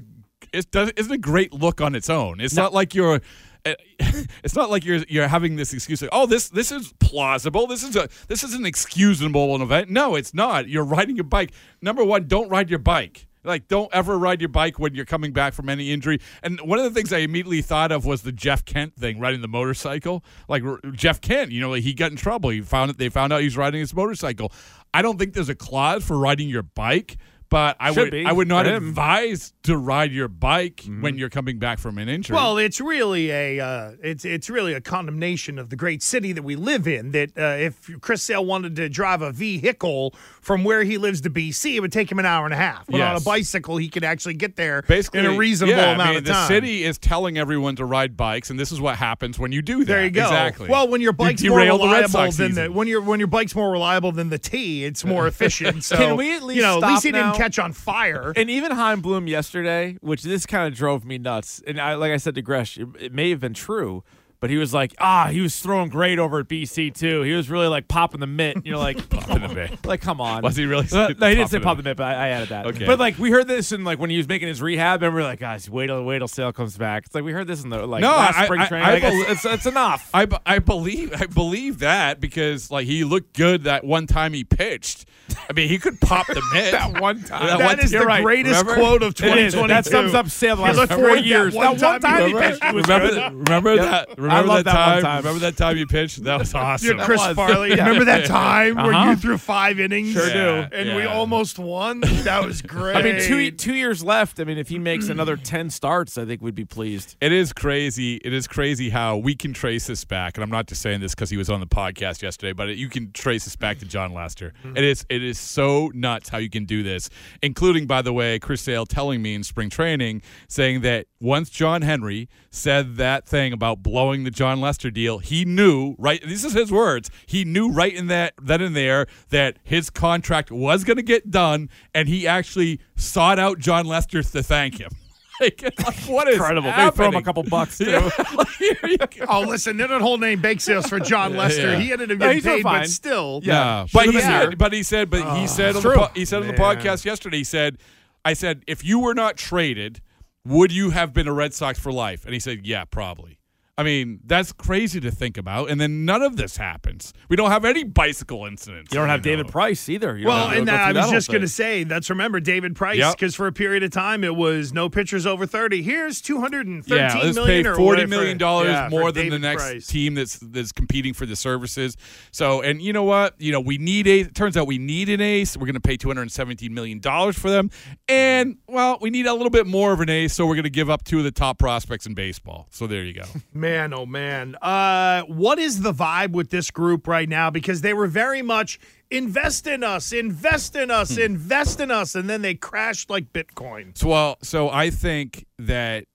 it 0.53 0.69
does 0.69 0.91
isn't 0.97 1.11
a 1.13 1.17
great 1.17 1.53
look 1.53 1.79
on 1.81 1.95
its 1.95 2.09
own. 2.09 2.39
It's 2.41 2.53
not 2.55 2.73
like 2.73 2.93
you're. 2.93 3.21
Uh, 3.65 3.73
It's 4.43 4.55
not 4.55 4.69
like 4.69 4.85
you're 4.85 5.03
you're 5.07 5.27
having 5.27 5.55
this 5.55 5.73
excuse 5.73 6.01
like 6.01 6.09
oh 6.13 6.25
this 6.25 6.49
this 6.49 6.71
is 6.71 6.93
plausible. 6.99 7.67
This 7.67 7.83
is 7.83 7.95
a 7.95 8.09
this 8.27 8.43
is 8.43 8.53
an 8.53 8.65
excusable 8.65 9.61
event. 9.61 9.89
No 9.89 10.15
it's 10.15 10.33
not. 10.33 10.67
You're 10.67 10.83
riding 10.83 11.15
your 11.15 11.25
bike. 11.25 11.51
Number 11.81 12.03
one 12.03 12.27
don't 12.27 12.49
ride 12.49 12.69
your 12.69 12.79
bike. 12.79 13.27
Like 13.43 13.67
don't 13.67 13.89
ever 13.93 14.17
ride 14.17 14.41
your 14.41 14.49
bike 14.49 14.77
when 14.79 14.93
you're 14.93 15.05
coming 15.05 15.31
back 15.31 15.53
from 15.53 15.69
any 15.69 15.91
injury. 15.91 16.19
And 16.43 16.59
one 16.61 16.79
of 16.79 16.85
the 16.85 16.91
things 16.91 17.11
I 17.11 17.19
immediately 17.19 17.61
thought 17.61 17.91
of 17.91 18.05
was 18.05 18.21
the 18.21 18.31
Jeff 18.31 18.65
Kent 18.65 18.95
thing 18.95 19.19
riding 19.19 19.41
the 19.41 19.47
motorcycle. 19.47 20.23
Like 20.47 20.63
Jeff 20.93 21.21
Kent 21.21 21.51
you 21.51 21.61
know 21.61 21.69
like 21.69 21.83
he 21.83 21.93
got 21.93 22.11
in 22.11 22.17
trouble. 22.17 22.49
He 22.49 22.61
found 22.61 22.91
it 22.91 22.97
they 22.97 23.09
found 23.09 23.33
out 23.33 23.41
he's 23.41 23.57
riding 23.57 23.79
his 23.79 23.93
motorcycle. 23.93 24.51
I 24.93 25.01
don't 25.01 25.17
think 25.17 25.33
there's 25.33 25.49
a 25.49 25.55
clause 25.55 26.03
for 26.03 26.17
riding 26.17 26.49
your 26.49 26.63
bike 26.63 27.17
but 27.51 27.75
I 27.81 27.91
Should 27.91 27.99
would 27.99 28.11
be 28.11 28.25
I 28.25 28.31
would 28.31 28.47
not 28.47 28.65
for 28.65 28.75
advise 28.75 29.53
to 29.63 29.77
ride 29.77 30.13
your 30.13 30.29
bike 30.29 30.85
when 31.01 31.17
you're 31.17 31.29
coming 31.29 31.59
back 31.59 31.79
from 31.79 31.97
an 31.97 32.07
injury. 32.07 32.33
Well, 32.33 32.57
it's 32.57 32.79
really 32.79 33.29
a 33.29 33.59
uh, 33.59 33.91
it's 34.01 34.23
it's 34.23 34.49
really 34.49 34.73
a 34.73 34.79
condemnation 34.79 35.59
of 35.59 35.69
the 35.69 35.75
great 35.75 36.01
city 36.01 36.31
that 36.31 36.43
we 36.43 36.55
live 36.55 36.87
in. 36.87 37.11
That 37.11 37.37
uh, 37.37 37.57
if 37.59 37.99
Chris 37.99 38.23
Sale 38.23 38.45
wanted 38.45 38.77
to 38.77 38.87
drive 38.87 39.21
a 39.21 39.33
vehicle 39.33 40.15
from 40.39 40.63
where 40.63 40.85
he 40.85 40.97
lives 40.97 41.19
to 41.21 41.29
BC, 41.29 41.75
it 41.75 41.81
would 41.81 41.91
take 41.91 42.09
him 42.09 42.19
an 42.19 42.25
hour 42.25 42.45
and 42.45 42.53
a 42.53 42.57
half. 42.57 42.87
But 42.87 43.01
on 43.01 43.17
a 43.17 43.19
bicycle, 43.21 43.75
he 43.75 43.89
could 43.89 44.05
actually 44.05 44.35
get 44.35 44.55
there 44.55 44.83
basically 44.83 45.19
in 45.19 45.25
a 45.25 45.37
reasonable 45.37 45.77
yeah, 45.77 45.91
amount 45.91 46.01
I 46.01 46.07
mean, 46.13 46.17
of 46.19 46.25
time. 46.25 46.33
the 46.33 46.47
city 46.47 46.85
is 46.85 46.97
telling 46.97 47.37
everyone 47.37 47.75
to 47.75 47.85
ride 47.85 48.15
bikes, 48.15 48.49
and 48.49 48.57
this 48.57 48.71
is 48.71 48.79
what 48.79 48.95
happens 48.95 49.37
when 49.37 49.51
you 49.51 49.61
do 49.61 49.79
that. 49.79 49.87
There 49.87 50.05
you 50.05 50.11
go. 50.11 50.23
Exactly. 50.23 50.69
Well, 50.69 50.87
when 50.87 51.01
your 51.01 51.11
bike's 51.11 51.43
more 51.43 51.59
derail 51.59 51.77
the 51.79 51.83
Red 51.83 52.05
reliable 52.05 52.31
Sox 52.31 52.37
than 52.37 52.55
the 52.55 52.71
when 52.71 52.87
your 52.87 53.01
when 53.01 53.19
your 53.19 53.27
bike's 53.27 53.55
more 53.55 53.69
reliable 53.69 54.13
than 54.13 54.29
the 54.29 54.39
T, 54.39 54.85
it's 54.85 55.03
more 55.03 55.27
efficient. 55.31 55.83
So 55.83 55.97
Can 55.97 56.15
we 56.15 56.33
at 56.33 56.43
least 56.43 56.55
you 56.55 56.61
know 56.61 56.81
at 56.81 56.87
least 56.87 57.03
he 57.03 57.11
now? 57.11 57.33
didn't 57.33 57.40
catch 57.41 57.57
on 57.57 57.73
fire. 57.73 58.33
And 58.35 58.49
even 58.49 58.71
Chaim 58.71 59.01
Bloom 59.01 59.27
yesterday, 59.27 59.97
which 60.01 60.21
this 60.21 60.45
kind 60.45 60.71
of 60.71 60.77
drove 60.77 61.03
me 61.05 61.17
nuts. 61.17 61.61
And 61.65 61.81
I, 61.81 61.95
like 61.95 62.11
I 62.11 62.17
said 62.17 62.35
to 62.35 62.41
Gresh, 62.41 62.77
it, 62.77 62.87
it 62.99 63.13
may 63.13 63.31
have 63.31 63.39
been 63.39 63.53
true, 63.53 64.03
but 64.41 64.49
he 64.49 64.57
was 64.57 64.73
like, 64.73 64.93
ah, 64.99 65.27
he 65.31 65.39
was 65.39 65.57
throwing 65.57 65.87
great 65.87 66.19
over 66.19 66.39
at 66.39 66.47
BC 66.49 66.93
too. 66.93 67.21
He 67.21 67.31
was 67.31 67.49
really 67.49 67.67
like 67.67 67.87
popping 67.87 68.19
the 68.19 68.27
mitt. 68.27 68.65
You 68.65 68.73
know, 68.73 68.79
like 68.79 69.07
Popping 69.09 69.41
the 69.47 69.47
mitt. 69.55 69.85
Like, 69.85 70.01
come 70.01 70.19
on. 70.19 70.41
Was 70.43 70.55
he 70.57 70.65
really 70.65 70.87
Uh, 70.91 71.13
no, 71.17 71.27
he 71.29 71.35
didn't 71.35 71.49
say 71.51 71.59
popping 71.59 71.63
pop 71.63 71.77
the 71.77 71.83
mitt, 71.83 71.97
but 71.97 72.03
I, 72.03 72.13
I 72.13 72.27
added 72.29 72.49
that. 72.49 72.65
Okay. 72.67 72.85
But 72.85 72.99
like 72.99 73.17
we 73.17 73.31
heard 73.31 73.47
this 73.47 73.71
in 73.71 73.83
like 73.85 73.99
when 73.99 74.09
he 74.09 74.17
was 74.17 74.27
making 74.27 74.47
his 74.49 74.61
rehab, 74.61 75.01
and 75.03 75.13
we 75.15 75.21
are 75.21 75.23
like, 75.23 75.39
guys, 75.39 75.69
wait 75.69 75.87
till 75.87 76.03
wait 76.03 76.19
till 76.19 76.27
Sale 76.27 76.51
comes 76.53 76.77
back. 76.77 77.05
It's 77.05 77.15
like 77.15 77.23
we 77.23 77.31
heard 77.31 77.47
this 77.47 77.63
in 77.63 77.69
the 77.69 77.85
like 77.87 78.01
No, 78.01 78.09
last 78.09 78.37
I- 78.37 78.45
spring 78.45 78.61
I- 78.61 78.67
training. 78.67 78.87
I 78.87 78.91
Like, 78.93 79.01
bel- 79.03 79.21
it's, 79.21 79.29
it's, 79.31 79.45
it's 79.45 79.65
enough. 79.67 80.09
I, 80.13 80.25
b- 80.25 80.37
I 80.45 80.59
believe 80.59 81.13
I 81.13 81.27
believe 81.27 81.79
that 81.79 82.19
because 82.19 82.69
like 82.71 82.85
he 82.87 83.03
looked 83.03 83.37
good 83.37 83.63
that 83.65 83.83
one 83.83 84.07
time 84.07 84.33
he 84.33 84.43
pitched. 84.43 85.05
I 85.49 85.53
mean, 85.53 85.69
he 85.69 85.77
could 85.77 86.01
pop 86.01 86.27
the 86.27 86.41
mitt 86.53 86.71
that 86.73 86.99
one 86.99 87.21
time. 87.23 87.45
That 87.47 87.59
that 87.59 87.65
one- 87.65 87.79
is 87.79 87.91
the 87.91 87.97
you're 87.99 88.05
right. 88.07 88.23
greast 88.23 88.47
Remember? 88.49 88.73
quote 88.75 89.03
of 89.03 89.11
It 89.11 89.37
is. 89.37 89.53
2022. 89.53 89.67
That 89.67 89.85
sums 89.85 90.13
up 90.13 90.29
Sale 90.29 90.55
the 90.57 90.65
He 90.65 90.73
last 90.73 90.91
four 90.91 91.15
that 91.15 91.23
years. 91.25 91.53
That 91.53 91.81
one 91.81 91.99
time 92.01 92.21
he 92.21 92.27
he 92.27 92.33
Remember, 92.33 92.49
pitched, 92.59 92.73
was 92.73 92.89
remember, 92.89 93.75
that, 93.77 94.17
remember 94.39 94.51
I 94.51 94.55
love 94.55 94.63
that, 94.65 94.73
that 94.73 94.85
one 94.87 94.93
time? 94.95 95.01
time. 95.03 95.17
Remember 95.23 95.39
that 95.39 95.57
time 95.57 95.77
you 95.77 95.87
pitched? 95.87 96.23
That 96.23 96.39
was 96.39 96.53
awesome. 96.55 96.97
You're 96.97 97.05
Chris 97.05 97.19
was. 97.19 97.35
Farley. 97.35 97.69
Yeah. 97.69 97.83
Remember 97.87 98.05
that 98.05 98.25
time 98.25 98.75
where 98.75 98.93
Uh-huh. 98.93 99.09
you 99.11 99.15
threw 99.15 99.37
five 99.37 99.79
innings? 99.79 100.13
Sure 100.13 100.31
do. 100.31 100.67
And 100.75 100.95
we 100.95 101.05
almost 101.05 101.59
won? 101.59 102.01
That 102.01 102.43
was 102.45 102.61
great. 102.61 102.95
I 102.97 103.01
mean, 103.01 103.21
two 103.21 103.51
two 103.51 103.73
years 103.73 104.03
left. 104.03 104.39
I 104.39 104.43
mean, 104.43 104.57
if 104.57 104.69
he 104.69 104.79
makes 104.79 105.09
another 105.09 105.37
ten 105.37 105.69
starts, 105.69 106.17
I 106.17 106.25
think 106.25 106.41
we'd 106.41 106.55
be 106.55 106.65
pleased. 106.65 107.15
It 107.21 107.31
is 107.31 107.53
crazy. 107.53 108.15
It 108.15 108.33
is 108.33 108.47
crazy 108.47 108.89
how 108.89 109.17
we 109.17 109.35
can 109.35 109.53
trace 109.53 109.87
this 109.87 110.03
back, 110.05 110.37
and 110.37 110.43
I'm 110.43 110.49
not 110.51 110.67
just 110.67 110.81
saying 110.81 111.01
this 111.01 111.13
because 111.15 111.29
he 111.29 111.37
was 111.37 111.49
on 111.49 111.59
the 111.59 111.67
podcast 111.67 112.21
yesterday, 112.21 112.53
but 112.53 112.69
it, 112.69 112.77
you 112.77 112.89
can 112.89 113.11
trace 113.11 113.43
this 113.45 113.55
back 113.55 113.79
to 113.79 113.85
Jon 113.85 114.13
Lester. 114.13 114.53
It 114.75 114.83
is 114.83 115.05
it 115.09 115.23
is 115.23 115.39
so 115.39 115.91
nuts 115.93 116.29
how 116.29 116.37
you 116.37 116.49
can 116.49 116.65
do 116.65 116.83
this, 116.83 117.09
including 117.41 117.87
by 117.87 118.01
the 118.01 118.13
way, 118.13 118.39
Chris 118.39 118.61
Sale 118.61 118.85
telling 118.85 119.21
me 119.21 119.35
in 119.35 119.43
spring 119.43 119.69
training 119.69 120.21
saying 120.47 120.81
that 120.81 121.07
once 121.19 121.49
John 121.49 121.81
Henry 121.81 122.29
said 122.49 122.95
that 122.97 123.25
thing 123.27 123.53
about 123.53 123.81
blowing 123.83 124.20
the 124.23 124.31
Jon 124.31 124.61
Lester 124.61 124.89
deal, 124.91 125.19
he 125.19 125.45
knew 125.45 125.95
right. 125.97 126.21
This 126.25 126.43
is 126.43 126.53
his 126.53 126.71
words. 126.71 127.09
He 127.25 127.43
knew 127.45 127.71
right 127.71 127.93
in 127.93 128.07
that 128.07 128.33
then 128.41 128.61
and 128.61 128.75
there 128.75 129.07
that 129.29 129.57
his 129.63 129.89
contract 129.89 130.51
was 130.51 130.83
going 130.83 130.97
to 130.97 131.03
get 131.03 131.31
done, 131.31 131.69
and 131.93 132.07
he 132.07 132.27
actually 132.27 132.79
sought 132.95 133.39
out 133.39 133.59
Jon 133.59 133.85
Lester 133.85 134.21
to 134.23 134.43
thank 134.43 134.79
him. 134.79 134.91
Like, 135.39 135.63
like, 135.85 135.95
what 136.07 136.27
is 136.27 136.35
Incredible. 136.35 136.71
They 136.71 136.89
throw 136.91 137.07
him 137.07 137.15
a 137.15 137.23
couple 137.23 137.41
bucks 137.43 137.77
too. 137.79 137.89
Yeah. 137.89 138.09
Like, 138.35 138.47
here 138.59 138.77
you 138.83 138.97
go. 138.97 139.25
Oh, 139.27 139.41
listen, 139.41 139.75
they're 139.77 139.87
not 139.87 140.01
holding 140.01 140.21
name 140.29 140.39
bake 140.41 140.61
sales 140.61 140.87
for 140.87 140.99
Jon 140.99 141.35
Lester. 141.35 141.71
yeah. 141.73 141.79
He 141.79 141.91
ended 141.91 142.11
up 142.11 142.17
No, 142.19 142.25
getting 142.27 142.35
he's 142.37 142.43
paid, 142.43 142.63
but 142.63 142.87
still. 142.87 143.39
Yeah, 143.43 143.85
Should've 143.87 143.93
but 143.93 144.05
he 144.13 144.21
said, 144.21 144.41
here. 144.49 144.55
but 144.55 144.73
he 144.73 144.83
said, 144.83 145.09
but 145.09 145.17
he 145.21 145.23
ah, 145.25 145.45
said 145.47 145.69
on 145.69 145.73
the 145.75 145.81
true. 145.81 145.95
po- 145.97 146.11
he 146.13 146.25
said 146.25 146.41
on 146.43 146.47
the 146.47 146.53
podcast 146.53 147.05
yesterday. 147.05 147.37
He 147.37 147.43
said, 147.43 147.79
"I 148.23 148.33
said 148.33 148.63
if 148.67 148.83
you 148.85 148.99
were 148.99 149.15
not 149.15 149.35
traded, 149.37 150.01
would 150.45 150.71
you 150.71 150.91
have 150.91 151.11
been 151.13 151.27
a 151.27 151.33
Red 151.33 151.53
Sox 151.55 151.79
for 151.79 151.91
life?" 151.91 152.23
And 152.23 152.33
he 152.35 152.39
said, 152.39 152.65
"Yeah, 152.67 152.85
probably." 152.85 153.39
I 153.77 153.83
mean, 153.83 154.19
that's 154.25 154.51
crazy 154.51 154.99
to 154.99 155.09
think 155.09 155.37
about. 155.37 155.69
And 155.71 155.79
then 155.81 156.05
none 156.05 156.21
of 156.21 156.35
this 156.35 156.57
happens. 156.57 157.13
We 157.29 157.35
don't 157.35 157.49
have 157.49 157.65
any 157.65 157.83
bicycle 157.83 158.45
incidents. 158.45 158.91
You 158.93 158.99
don't 158.99 159.09
have 159.09 159.21
know. 159.21 159.31
David 159.31 159.47
Price 159.47 159.87
either. 159.89 160.17
You 160.17 160.27
Well, 160.27 160.49
and 160.49 160.67
go 160.67 160.73
I 160.73 160.93
that 160.93 161.01
was 161.03 161.11
just 161.11 161.29
going 161.29 161.41
to 161.41 161.47
say, 161.47 161.83
let's 161.85 162.09
remember 162.09 162.39
David 162.39 162.75
Price, 162.75 162.97
Yep. 162.99 163.15
because 163.17 163.33
for 163.33 163.47
a 163.47 163.51
period 163.51 163.81
of 163.81 163.89
time 163.91 164.23
it 164.23 164.35
was 164.35 164.71
no 164.73 164.89
pitchers 164.89 165.25
over 165.25 165.45
30. 165.47 165.81
Here's 165.81 166.21
213 166.21 166.83
Yeah, 166.95 167.17
let's 167.23 167.35
million 167.35 167.63
pay 167.63 167.69
or 167.69 167.75
forty 167.75 167.85
whatever. 168.03 168.09
million 168.09 168.37
dollars 168.37 168.67
Yeah, 168.67 168.89
more 168.89 169.11
than 169.11 169.29
the 169.29 169.39
next 169.39 169.63
Price. 169.63 169.87
team 169.87 170.13
that's 170.15 170.37
that's 170.39 170.71
competing 170.71 171.13
for 171.13 171.25
the 171.25 171.35
services. 171.35 171.95
So, 172.31 172.61
and 172.61 172.81
you 172.81 172.93
know 172.93 173.03
what? 173.03 173.35
You 173.39 173.51
know, 173.51 173.61
we 173.61 173.77
need 173.77 174.05
a. 174.05 174.19
It 174.21 174.35
turns 174.35 174.57
out 174.57 174.67
we 174.67 174.77
need 174.77 175.09
an 175.09 175.21
ace. 175.21 175.55
We're 175.57 175.65
going 175.65 175.73
to 175.75 175.79
pay 175.79 175.97
two 175.97 176.09
hundred 176.09 176.31
seventeen 176.31 176.73
million 176.73 176.99
dollars 176.99 177.37
for 177.39 177.49
them, 177.49 177.71
and 178.07 178.57
well, 178.67 178.97
we 179.01 179.09
need 179.09 179.25
a 179.25 179.33
little 179.33 179.49
bit 179.49 179.65
more 179.65 179.93
of 179.93 180.01
an 180.01 180.09
ace. 180.09 180.33
So 180.35 180.45
we're 180.45 180.55
going 180.55 180.63
to 180.65 180.69
give 180.69 180.89
up 180.89 181.03
two 181.03 181.17
of 181.19 181.23
the 181.23 181.31
top 181.31 181.57
prospects 181.57 182.05
in 182.05 182.13
baseball. 182.13 182.67
So 182.69 182.85
there 182.85 183.03
you 183.03 183.13
go. 183.13 183.23
Man, 183.61 183.93
oh 183.93 184.07
man. 184.07 184.55
Uh, 184.59 185.21
what 185.23 185.59
is 185.59 185.81
the 185.81 185.93
vibe 185.93 186.31
with 186.31 186.49
this 186.49 186.71
group 186.71 187.07
right 187.07 187.29
now? 187.29 187.51
Because 187.51 187.81
they 187.81 187.93
were 187.93 188.07
very 188.07 188.41
much 188.41 188.79
invest 189.11 189.67
in 189.67 189.83
us, 189.83 190.11
invest 190.11 190.75
in 190.75 190.89
us, 190.89 191.15
Hmm. 191.15 191.21
invest 191.21 191.79
in 191.79 191.91
us, 191.91 192.15
and 192.15 192.27
then 192.27 192.41
they 192.41 192.55
crashed 192.55 193.11
like 193.11 193.31
Bitcoin. 193.31 193.95
So, 193.95 194.07
well, 194.07 194.37
so 194.41 194.69
I 194.69 194.89
think 194.89 195.45
that 195.59 196.05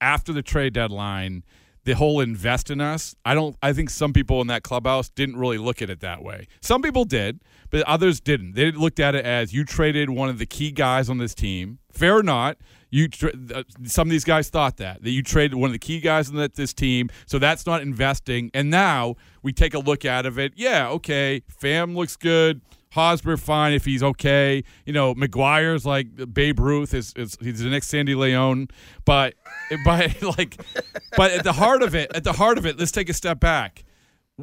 after 0.00 0.32
the 0.32 0.42
trade 0.42 0.74
deadline, 0.74 1.42
the 1.84 1.94
whole 1.94 2.20
invest 2.20 2.70
in 2.70 2.80
us, 2.80 3.14
I 3.24 3.34
don't 3.34 3.56
I 3.62 3.72
think 3.72 3.90
some 3.90 4.12
people 4.12 4.40
in 4.40 4.46
that 4.48 4.62
clubhouse 4.62 5.08
didn't 5.08 5.36
really 5.36 5.58
look 5.58 5.82
at 5.82 5.90
it 5.90 6.00
that 6.00 6.22
way. 6.22 6.46
Some 6.60 6.82
people 6.82 7.04
did, 7.04 7.40
but 7.70 7.82
others 7.82 8.20
didn't. 8.20 8.54
They 8.54 8.70
looked 8.70 9.00
at 9.00 9.14
it 9.14 9.24
as 9.24 9.52
you 9.52 9.64
traded 9.64 10.10
one 10.10 10.28
of 10.28 10.38
the 10.38 10.46
key 10.46 10.70
guys 10.70 11.10
on 11.10 11.18
this 11.18 11.34
team. 11.34 11.78
Fair 11.92 12.16
or 12.16 12.22
not, 12.22 12.56
you 12.90 13.08
tra- 13.08 13.32
uh, 13.54 13.62
some 13.84 14.08
of 14.08 14.10
these 14.10 14.24
guys 14.24 14.48
thought 14.48 14.76
that 14.76 15.02
that 15.02 15.10
you 15.10 15.22
traded 15.22 15.54
one 15.54 15.68
of 15.68 15.72
the 15.72 15.78
key 15.78 16.00
guys 16.00 16.28
on 16.28 16.36
that, 16.36 16.54
this 16.54 16.72
team, 16.72 17.10
so 17.26 17.38
that's 17.38 17.66
not 17.66 17.82
investing. 17.82 18.50
And 18.54 18.70
now 18.70 19.16
we 19.42 19.52
take 19.52 19.74
a 19.74 19.80
look 19.80 20.04
out 20.04 20.26
of 20.26 20.38
it. 20.38 20.52
Yeah, 20.56 20.88
okay, 20.90 21.42
Pham 21.60 21.96
looks 21.96 22.16
good. 22.16 22.60
Hosmer 22.92 23.38
fine 23.38 23.72
if 23.72 23.86
he's 23.86 24.02
okay. 24.02 24.64
You 24.84 24.92
know, 24.92 25.14
McGuire's 25.14 25.86
like 25.86 26.34
Babe 26.34 26.60
Ruth 26.60 26.92
is, 26.92 27.14
is 27.16 27.38
he's 27.40 27.60
the 27.60 27.70
next 27.70 27.88
Sandy 27.88 28.14
Leon, 28.14 28.68
but 29.06 29.34
but 29.82 30.22
like 30.38 30.62
but 31.16 31.32
at 31.32 31.42
the 31.42 31.54
heart 31.54 31.82
of 31.82 31.94
it, 31.94 32.14
at 32.14 32.22
the 32.22 32.34
heart 32.34 32.58
of 32.58 32.66
it, 32.66 32.78
let's 32.78 32.92
take 32.92 33.08
a 33.08 33.14
step 33.14 33.40
back. 33.40 33.84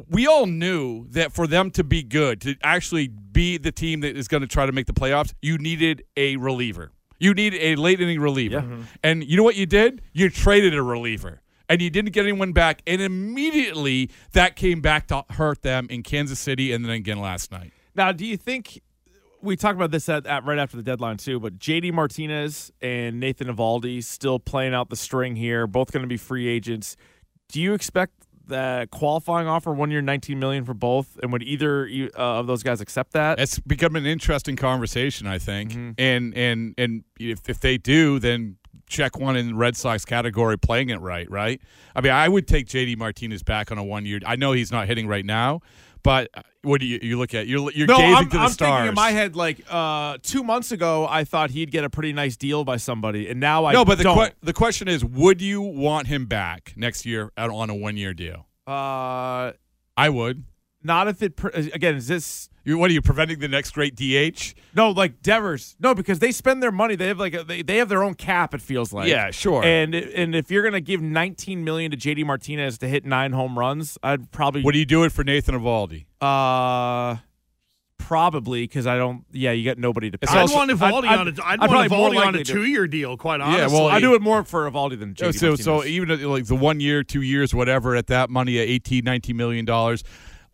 We 0.08 0.26
all 0.26 0.46
knew 0.46 1.06
that 1.10 1.32
for 1.32 1.46
them 1.46 1.70
to 1.72 1.84
be 1.84 2.02
good, 2.02 2.40
to 2.40 2.56
actually 2.62 3.06
be 3.08 3.56
the 3.56 3.70
team 3.70 4.00
that 4.00 4.16
is 4.16 4.26
going 4.26 4.40
to 4.40 4.48
try 4.48 4.66
to 4.66 4.72
make 4.72 4.86
the 4.86 4.92
playoffs, 4.92 5.32
you 5.40 5.56
needed 5.56 6.02
a 6.16 6.36
reliever. 6.36 6.90
You 7.20 7.34
need 7.34 7.54
a 7.54 7.76
late 7.76 8.00
inning 8.00 8.20
reliever. 8.20 8.56
Yeah. 8.56 8.62
Mm-hmm. 8.62 8.82
And 9.04 9.24
you 9.24 9.36
know 9.36 9.42
what 9.42 9.56
you 9.56 9.66
did? 9.66 10.02
You 10.12 10.30
traded 10.30 10.74
a 10.74 10.82
reliever. 10.82 11.42
And 11.68 11.80
you 11.80 11.90
didn't 11.90 12.12
get 12.12 12.24
anyone 12.24 12.52
back. 12.52 12.82
And 12.86 13.00
immediately 13.00 14.10
that 14.32 14.56
came 14.56 14.80
back 14.80 15.06
to 15.08 15.24
hurt 15.30 15.62
them 15.62 15.86
in 15.90 16.02
Kansas 16.02 16.40
City 16.40 16.72
and 16.72 16.84
then 16.84 16.92
again 16.92 17.20
last 17.20 17.52
night. 17.52 17.72
Now, 17.94 18.12
do 18.12 18.24
you 18.24 18.36
think 18.36 18.80
we 19.42 19.56
talked 19.56 19.76
about 19.76 19.90
this 19.90 20.08
at, 20.08 20.26
at 20.26 20.44
right 20.44 20.58
after 20.58 20.76
the 20.76 20.82
deadline 20.82 21.16
too? 21.16 21.40
But 21.40 21.58
JD 21.58 21.92
Martinez 21.92 22.70
and 22.80 23.20
Nathan 23.20 23.48
Eovaldi 23.48 24.02
still 24.02 24.38
playing 24.38 24.74
out 24.74 24.90
the 24.90 24.96
string 24.96 25.36
here, 25.36 25.66
both 25.66 25.92
going 25.92 26.02
to 26.02 26.08
be 26.08 26.16
free 26.16 26.48
agents. 26.48 26.96
do 27.48 27.60
you 27.60 27.74
expect 27.74 28.12
the 28.50 28.88
qualifying 28.90 29.46
offer 29.46 29.72
one 29.72 29.90
year, 29.90 30.02
nineteen 30.02 30.38
million 30.38 30.64
for 30.64 30.74
both, 30.74 31.18
and 31.22 31.32
would 31.32 31.42
either 31.42 31.88
uh, 32.16 32.40
of 32.40 32.46
those 32.46 32.62
guys 32.62 32.80
accept 32.80 33.12
that? 33.12 33.38
It's 33.38 33.58
become 33.60 33.96
an 33.96 34.04
interesting 34.04 34.56
conversation, 34.56 35.26
I 35.26 35.38
think. 35.38 35.72
Mm-hmm. 35.72 35.90
And 35.96 36.36
and 36.36 36.74
and 36.76 37.04
if 37.18 37.48
if 37.48 37.60
they 37.60 37.78
do, 37.78 38.18
then 38.18 38.56
check 38.88 39.18
one 39.18 39.36
in 39.36 39.48
the 39.48 39.54
Red 39.54 39.76
Sox 39.76 40.04
category, 40.04 40.58
playing 40.58 40.90
it 40.90 41.00
right, 41.00 41.30
right? 41.30 41.62
I 41.94 42.00
mean, 42.00 42.12
I 42.12 42.28
would 42.28 42.46
take 42.46 42.66
JD 42.66 42.98
Martinez 42.98 43.42
back 43.42 43.72
on 43.72 43.78
a 43.78 43.84
one 43.84 44.04
year. 44.04 44.18
I 44.26 44.36
know 44.36 44.52
he's 44.52 44.72
not 44.72 44.86
hitting 44.86 45.06
right 45.06 45.24
now, 45.24 45.60
but 46.02 46.30
uh, 46.34 46.42
what 46.62 46.80
do 46.80 46.86
you 46.86 46.98
you 47.02 47.18
look 47.18 47.34
at? 47.34 47.46
You're 47.46 47.70
you're 47.72 47.86
no, 47.86 47.96
gazing 47.96 48.14
I'm, 48.14 48.24
to 48.24 48.36
the 48.36 48.42
I'm 48.42 48.50
stars. 48.50 48.70
thinking 48.70 48.88
in 48.88 48.94
my 48.94 49.10
head 49.10 49.36
like 49.36 49.62
uh, 49.68 50.18
two 50.22 50.42
months 50.42 50.72
ago, 50.72 51.06
I 51.08 51.24
thought 51.24 51.50
he'd 51.50 51.70
get 51.70 51.84
a 51.84 51.90
pretty 51.90 52.12
nice 52.12 52.36
deal 52.36 52.64
by 52.64 52.76
somebody, 52.76 53.28
and 53.28 53.40
now 53.40 53.64
I 53.64 53.72
no, 53.72 53.84
but 53.84 53.98
the 53.98 54.04
que- 54.04 54.34
the 54.42 54.52
question 54.52 54.88
is, 54.88 55.04
would 55.04 55.40
you 55.40 55.60
want 55.62 56.06
him 56.06 56.26
back 56.26 56.72
next 56.76 57.06
year 57.06 57.30
on 57.36 57.70
a 57.70 57.74
one 57.74 57.96
year 57.96 58.14
deal? 58.14 58.46
uh, 58.66 59.52
I 59.96 60.08
would. 60.08 60.44
Not 60.82 61.08
if 61.08 61.22
it 61.22 61.38
again 61.74 61.96
is 61.96 62.06
this 62.08 62.48
what 62.66 62.90
are 62.90 62.94
you 62.94 63.02
preventing 63.02 63.38
the 63.40 63.48
next 63.48 63.72
great 63.72 63.96
DH? 63.96 64.54
No, 64.76 64.90
like 64.90 65.22
Devers. 65.22 65.74
No, 65.80 65.94
because 65.94 66.20
they 66.20 66.30
spend 66.30 66.62
their 66.62 66.70
money. 66.70 66.94
They 66.94 67.08
have 67.08 67.18
like 67.18 67.34
a, 67.34 67.42
they, 67.42 67.62
they 67.62 67.78
have 67.78 67.88
their 67.88 68.02
own 68.02 68.14
cap. 68.14 68.54
It 68.54 68.60
feels 68.62 68.92
like. 68.92 69.08
Yeah, 69.08 69.30
sure. 69.32 69.64
And 69.64 69.94
and 69.94 70.34
if 70.34 70.50
you're 70.50 70.62
gonna 70.62 70.80
give 70.80 71.00
19 71.02 71.64
million 71.64 71.90
to 71.90 71.96
JD 71.96 72.24
Martinez 72.26 72.78
to 72.78 72.88
hit 72.88 73.04
nine 73.04 73.32
home 73.32 73.58
runs, 73.58 73.98
I'd 74.02 74.30
probably 74.30 74.62
Would 74.62 74.76
you 74.76 74.84
do 74.84 75.02
it 75.04 75.10
for 75.12 75.24
Nathan 75.24 75.54
Eovaldi? 75.54 76.04
uh 76.20 77.16
probably 77.98 78.62
because 78.64 78.86
I 78.86 78.96
don't. 78.96 79.24
Yeah, 79.30 79.52
you 79.52 79.64
got 79.64 79.78
nobody 79.78 80.10
to. 80.10 80.18
It's 80.20 80.32
pay. 80.32 80.38
I'd 80.38 80.42
also- 80.42 80.56
want 80.56 80.70
Eovaldi 80.70 81.04
I'd- 81.06 81.20
on 81.20 81.28
a, 81.28 81.30
I'd, 81.44 81.60
I'd 81.60 81.70
want 81.70 81.88
probably 81.90 82.16
Eovaldi 82.18 82.26
on 82.26 82.34
a 82.36 82.44
two-year 82.44 82.86
deal. 82.86 83.16
Quite 83.16 83.40
honestly, 83.40 83.58
Yeah, 83.58 83.64
honestly. 83.64 83.78
well, 83.80 83.88
I 83.88 84.00
do 84.00 84.14
it 84.14 84.22
more 84.22 84.42
for 84.44 84.70
Eovaldi 84.70 84.98
than 84.98 85.14
JD 85.14 85.34
so, 85.38 85.48
Martinez. 85.48 85.64
so 85.64 85.84
even 85.84 86.28
like 86.28 86.46
the 86.46 86.56
one 86.56 86.80
year, 86.80 87.02
two 87.04 87.22
years, 87.22 87.54
whatever, 87.54 87.94
at 87.96 88.06
that 88.08 88.30
money, 88.30 88.58
at 88.58 88.68
18, 88.68 89.04
19 89.04 89.36
million 89.36 89.64
dollars. 89.64 90.02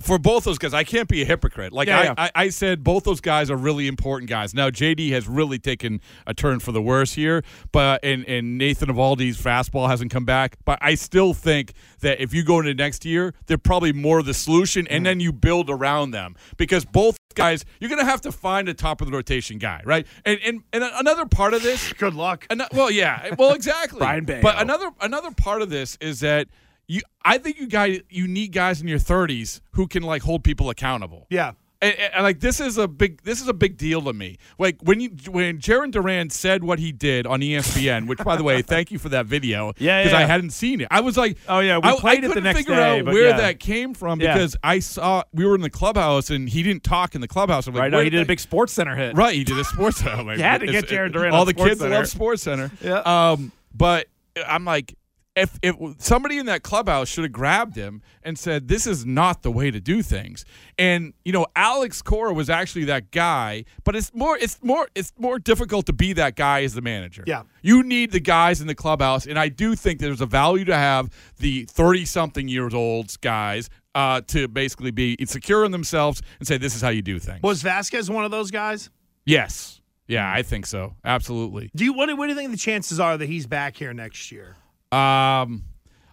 For 0.00 0.18
both 0.18 0.44
those 0.44 0.58
guys, 0.58 0.74
I 0.74 0.84
can't 0.84 1.08
be 1.08 1.22
a 1.22 1.24
hypocrite. 1.24 1.72
Like 1.72 1.88
Yeah, 1.88 1.98
I, 1.98 2.04
yeah. 2.04 2.14
I, 2.18 2.30
I 2.34 2.48
said, 2.50 2.84
both 2.84 3.04
those 3.04 3.20
guys 3.20 3.50
are 3.50 3.56
really 3.56 3.86
important 3.86 4.28
guys. 4.28 4.54
Now 4.54 4.70
JD 4.70 5.10
has 5.12 5.26
really 5.26 5.58
taken 5.58 6.00
a 6.26 6.34
turn 6.34 6.60
for 6.60 6.72
the 6.72 6.82
worse 6.82 7.14
here, 7.14 7.42
but 7.72 8.04
and 8.04 8.26
and 8.28 8.58
Nathan 8.58 8.88
Eovaldi's 8.88 9.40
fastball 9.40 9.88
hasn't 9.88 10.10
come 10.10 10.24
back. 10.24 10.56
But 10.64 10.78
I 10.82 10.94
still 10.96 11.32
think 11.32 11.72
that 12.00 12.20
if 12.20 12.34
you 12.34 12.42
go 12.44 12.60
into 12.60 12.74
next 12.74 13.04
year, 13.04 13.34
they're 13.46 13.58
probably 13.58 13.92
more 13.92 14.18
of 14.18 14.26
the 14.26 14.34
solution, 14.34 14.86
and 14.88 14.98
mm-hmm. 14.98 15.04
then 15.04 15.20
you 15.20 15.32
build 15.32 15.70
around 15.70 16.10
them 16.10 16.36
because 16.56 16.84
both 16.84 17.16
guys, 17.36 17.64
you're 17.78 17.90
gonna 17.90 18.04
have 18.04 18.20
to 18.22 18.32
find 18.32 18.68
a 18.68 18.74
top 18.74 19.00
of 19.00 19.06
the 19.06 19.12
rotation 19.12 19.58
guy, 19.58 19.80
right? 19.84 20.06
And 20.24 20.40
and 20.44 20.62
and 20.72 20.82
another 20.82 21.26
part 21.26 21.54
of 21.54 21.62
this, 21.62 21.92
Good 21.98 22.14
luck. 22.14 22.46
ano- 22.50 22.66
well, 22.72 22.90
yeah, 22.90 23.34
well, 23.38 23.52
exactly. 23.52 23.98
Brayan 24.00 24.24
Bello. 24.24 24.42
But 24.42 24.60
another 24.60 24.90
another 25.00 25.30
part 25.30 25.62
of 25.62 25.70
this 25.70 25.96
is 26.00 26.20
that 26.20 26.48
you, 26.88 27.00
I 27.24 27.38
think 27.38 27.58
you 27.58 27.66
guys, 27.66 28.00
you 28.10 28.28
need 28.28 28.52
guys 28.52 28.80
in 28.80 28.88
your 28.88 28.98
30s 28.98 29.60
who 29.72 29.86
can 29.88 30.02
like 30.02 30.22
hold 30.22 30.44
people 30.44 30.70
accountable. 30.70 31.26
Yeah. 31.30 31.52
And, 31.82 31.94
and- 31.98 32.14
and, 32.14 32.22
like 32.22 32.40
this 32.40 32.58
is 32.58 32.78
a 32.78 32.88
big 32.88 33.20
this 33.22 33.42
is 33.42 33.48
a 33.48 33.52
big 33.52 33.76
deal 33.76 34.00
to 34.00 34.12
me. 34.14 34.38
Like 34.58 34.78
when 34.80 34.98
you 34.98 35.10
when 35.28 35.58
Jarren 35.58 35.90
Duran 35.90 36.30
said 36.30 36.64
what 36.64 36.78
he 36.78 36.90
did 36.90 37.26
on 37.26 37.40
ESPN, 37.42 38.06
which 38.06 38.18
by 38.20 38.36
the 38.36 38.42
way, 38.42 38.62
thank 38.74 38.90
you 38.90 38.98
for 38.98 39.10
that 39.10 39.26
video. 39.26 39.74
Yeah, 39.76 40.00
because 40.02 40.12
yeah. 40.12 40.18
I 40.20 40.22
hadn't 40.24 40.50
seen 40.50 40.80
it. 40.80 40.88
I 40.90 41.00
was 41.02 41.18
like, 41.18 41.36
Oh, 41.46 41.58
yeah, 41.60 41.76
we 41.76 41.94
played 41.98 42.24
I 42.24 42.28
it 42.30 42.34
the 42.34 42.40
next 42.40 42.60
figure 42.60 42.76
day, 42.76 43.00
out 43.00 43.04
where 43.04 43.28
yeah. 43.28 43.36
that 43.36 43.60
came 43.60 43.92
from 43.92 44.22
Yeah. 44.22 44.32
because 44.32 44.56
I 44.64 44.78
saw 44.78 45.24
we 45.34 45.44
were 45.44 45.54
in 45.54 45.60
the 45.60 45.68
clubhouse 45.68 46.30
and 46.30 46.48
he 46.48 46.62
didn't 46.62 46.82
talk 46.82 47.14
in 47.14 47.20
the 47.20 47.28
clubhouse. 47.28 47.66
I'm 47.66 47.74
like, 47.74 47.82
right 47.82 47.90
now 47.90 47.98
where 47.98 48.04
he 48.04 48.10
did 48.10 48.22
a 48.22 48.26
big 48.26 48.40
Sports 48.40 48.72
Center 48.72 48.96
hit. 48.96 49.14
Right, 49.14 49.34
he 49.34 49.44
did 49.44 49.58
a 49.58 49.64
sports 49.64 49.98
center. 50.02 50.22
Like, 50.22 50.38
You 50.38 50.44
had 50.44 50.62
to 50.62 50.66
get 50.68 50.86
Jarren 50.86 51.12
Duran 51.12 51.34
All 51.34 51.44
the 51.44 51.50
Sports 51.50 51.68
kids 51.72 51.80
Center. 51.82 51.94
love 51.94 52.08
Sports 52.08 52.42
Center. 52.42 52.70
Yeah. 52.80 53.00
Um, 53.32 53.52
but 53.74 54.06
I'm 54.48 54.64
like, 54.64 54.94
if 55.36 55.58
if 55.62 55.76
somebody 55.98 56.38
in 56.38 56.46
that 56.46 56.62
clubhouse 56.62 57.08
should 57.08 57.24
have 57.24 57.32
grabbed 57.32 57.76
him 57.76 58.02
and 58.22 58.38
said, 58.38 58.68
"This 58.68 58.86
is 58.86 59.04
not 59.04 59.42
the 59.42 59.50
way 59.50 59.70
to 59.70 59.78
do 59.78 60.02
things," 60.02 60.44
and 60.78 61.12
you 61.24 61.32
know, 61.32 61.46
Alex 61.54 62.00
Cora 62.00 62.32
was 62.32 62.48
actually 62.48 62.84
that 62.86 63.10
guy, 63.10 63.64
but 63.84 63.94
it's 63.94 64.12
more 64.14 64.38
it's 64.38 64.58
more 64.62 64.88
it's 64.94 65.12
more 65.18 65.38
difficult 65.38 65.86
to 65.86 65.92
be 65.92 66.14
that 66.14 66.36
guy 66.36 66.62
as 66.62 66.74
the 66.74 66.80
manager. 66.80 67.22
Yeah. 67.26 67.42
You 67.60 67.82
need 67.82 68.12
the 68.12 68.20
guys 68.20 68.60
in 68.60 68.66
the 68.66 68.74
clubhouse, 68.74 69.26
and 69.26 69.38
I 69.38 69.48
do 69.48 69.74
think 69.74 70.00
there's 70.00 70.22
a 70.22 70.26
value 70.26 70.64
to 70.64 70.76
have 70.76 71.10
the 71.38 71.64
30 71.64 72.06
something 72.06 72.48
years 72.48 72.72
olds 72.72 73.16
guys 73.16 73.68
uh, 73.94 74.22
to 74.28 74.48
basically 74.48 74.90
be 74.90 75.16
secure 75.26 75.64
in 75.64 75.70
themselves 75.72 76.22
and 76.38 76.48
say, 76.48 76.56
"This 76.56 76.74
is 76.74 76.80
how 76.80 76.88
you 76.88 77.02
do 77.02 77.18
things." 77.18 77.42
Was 77.42 77.60
Vasquez 77.62 78.10
one 78.10 78.24
of 78.24 78.30
those 78.30 78.50
guys? 78.50 78.88
Yes. 79.26 79.82
Yeah, 80.08 80.32
I 80.32 80.42
think 80.42 80.66
so. 80.66 80.94
Absolutely. 81.04 81.70
Do 81.74 81.84
you 81.84 81.92
what 81.92 82.06
do 82.06 82.14
you 82.14 82.34
think 82.34 82.52
the 82.52 82.56
chances 82.56 82.98
are 82.98 83.18
that 83.18 83.26
he's 83.26 83.46
back 83.46 83.76
here 83.76 83.92
next 83.92 84.32
year? 84.32 84.56
Um, 84.92 85.64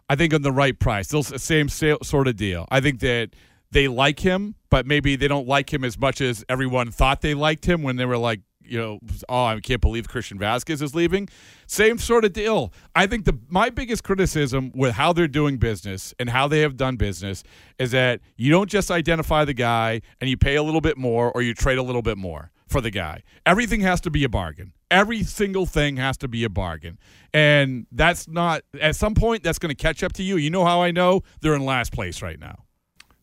I 0.10 0.16
think 0.16 0.34
on 0.34 0.42
the 0.42 0.52
right 0.52 0.78
price. 0.78 1.14
S- 1.14 1.42
same 1.42 1.70
sa- 1.70 1.98
sort 2.04 2.28
of 2.28 2.36
deal. 2.36 2.68
I 2.70 2.82
think 2.82 3.00
that 3.00 3.30
they 3.72 3.88
like 3.88 4.20
him, 4.20 4.56
but 4.70 4.86
maybe 4.86 5.16
they 5.16 5.28
don't 5.28 5.48
like 5.48 5.74
him 5.74 5.84
as 5.84 5.98
much 5.98 6.22
as 6.22 6.46
everyone 6.48 6.92
thought 6.92 7.22
they 7.22 7.34
liked 7.34 7.66
him 7.66 7.82
when 7.82 7.96
they 7.96 8.06
were 8.06 8.18
like, 8.18 8.42
you 8.66 8.80
know, 8.80 9.00
oh, 9.28 9.46
I 9.46 9.60
can't 9.60 9.82
believe 9.82 10.08
Christian 10.08 10.40
Vasquez 10.40 10.82
is 10.82 10.96
leaving. 10.96 11.28
Same 11.68 11.98
sort 11.98 12.24
of 12.24 12.32
deal. 12.32 12.72
I 12.96 13.08
think 13.08 13.26
the 13.26 13.38
my 13.50 13.70
biggest 13.70 14.04
criticism 14.04 14.72
with 14.74 14.94
how 14.94 15.12
they're 15.12 15.28
doing 15.28 15.58
business 15.58 16.14
and 16.18 16.30
how 16.30 16.48
they 16.48 16.62
have 16.62 16.78
done 16.78 16.96
business 16.96 17.44
is 17.78 17.92
that 17.92 18.22
you 18.38 18.50
don't 18.52 18.70
just 18.70 18.90
identify 18.90 19.44
the 19.44 19.54
guy 19.54 20.02
and 20.22 20.30
you 20.30 20.38
pay 20.38 20.56
a 20.56 20.64
little 20.64 20.82
bit 20.82 20.98
more 20.98 21.32
or 21.34 21.42
you 21.42 21.54
trade 21.54 21.78
a 21.78 21.84
little 21.84 22.02
bit 22.02 22.18
more 22.18 22.52
for 22.68 22.82
the 22.82 22.92
guy. 22.92 23.24
Everything 23.46 23.82
has 23.82 24.02
to 24.02 24.10
be 24.12 24.24
a 24.24 24.30
bargain. 24.30 24.74
Every 24.90 25.24
single 25.24 25.66
thing 25.66 25.98
has 25.98 26.18
to 26.18 26.28
be 26.28 26.44
a 26.44 26.50
bargain. 26.50 27.00
And 27.34 27.88
that's 27.92 28.28
not 28.28 28.64
at 28.80 28.96
some 28.96 29.16
point 29.16 29.44
that's 29.44 29.60
going 29.60 29.76
to 29.76 29.82
catch 29.82 30.04
up 30.04 30.14
to 30.14 30.24
you. 30.24 30.38
You 30.38 30.50
know 30.50 30.66
how 30.66 30.82
I 30.82 30.92
know? 30.92 31.22
They're 31.42 31.56
in 31.56 31.66
last 31.66 31.92
place 31.92 32.22
right 32.22 32.40
now. 32.40 32.66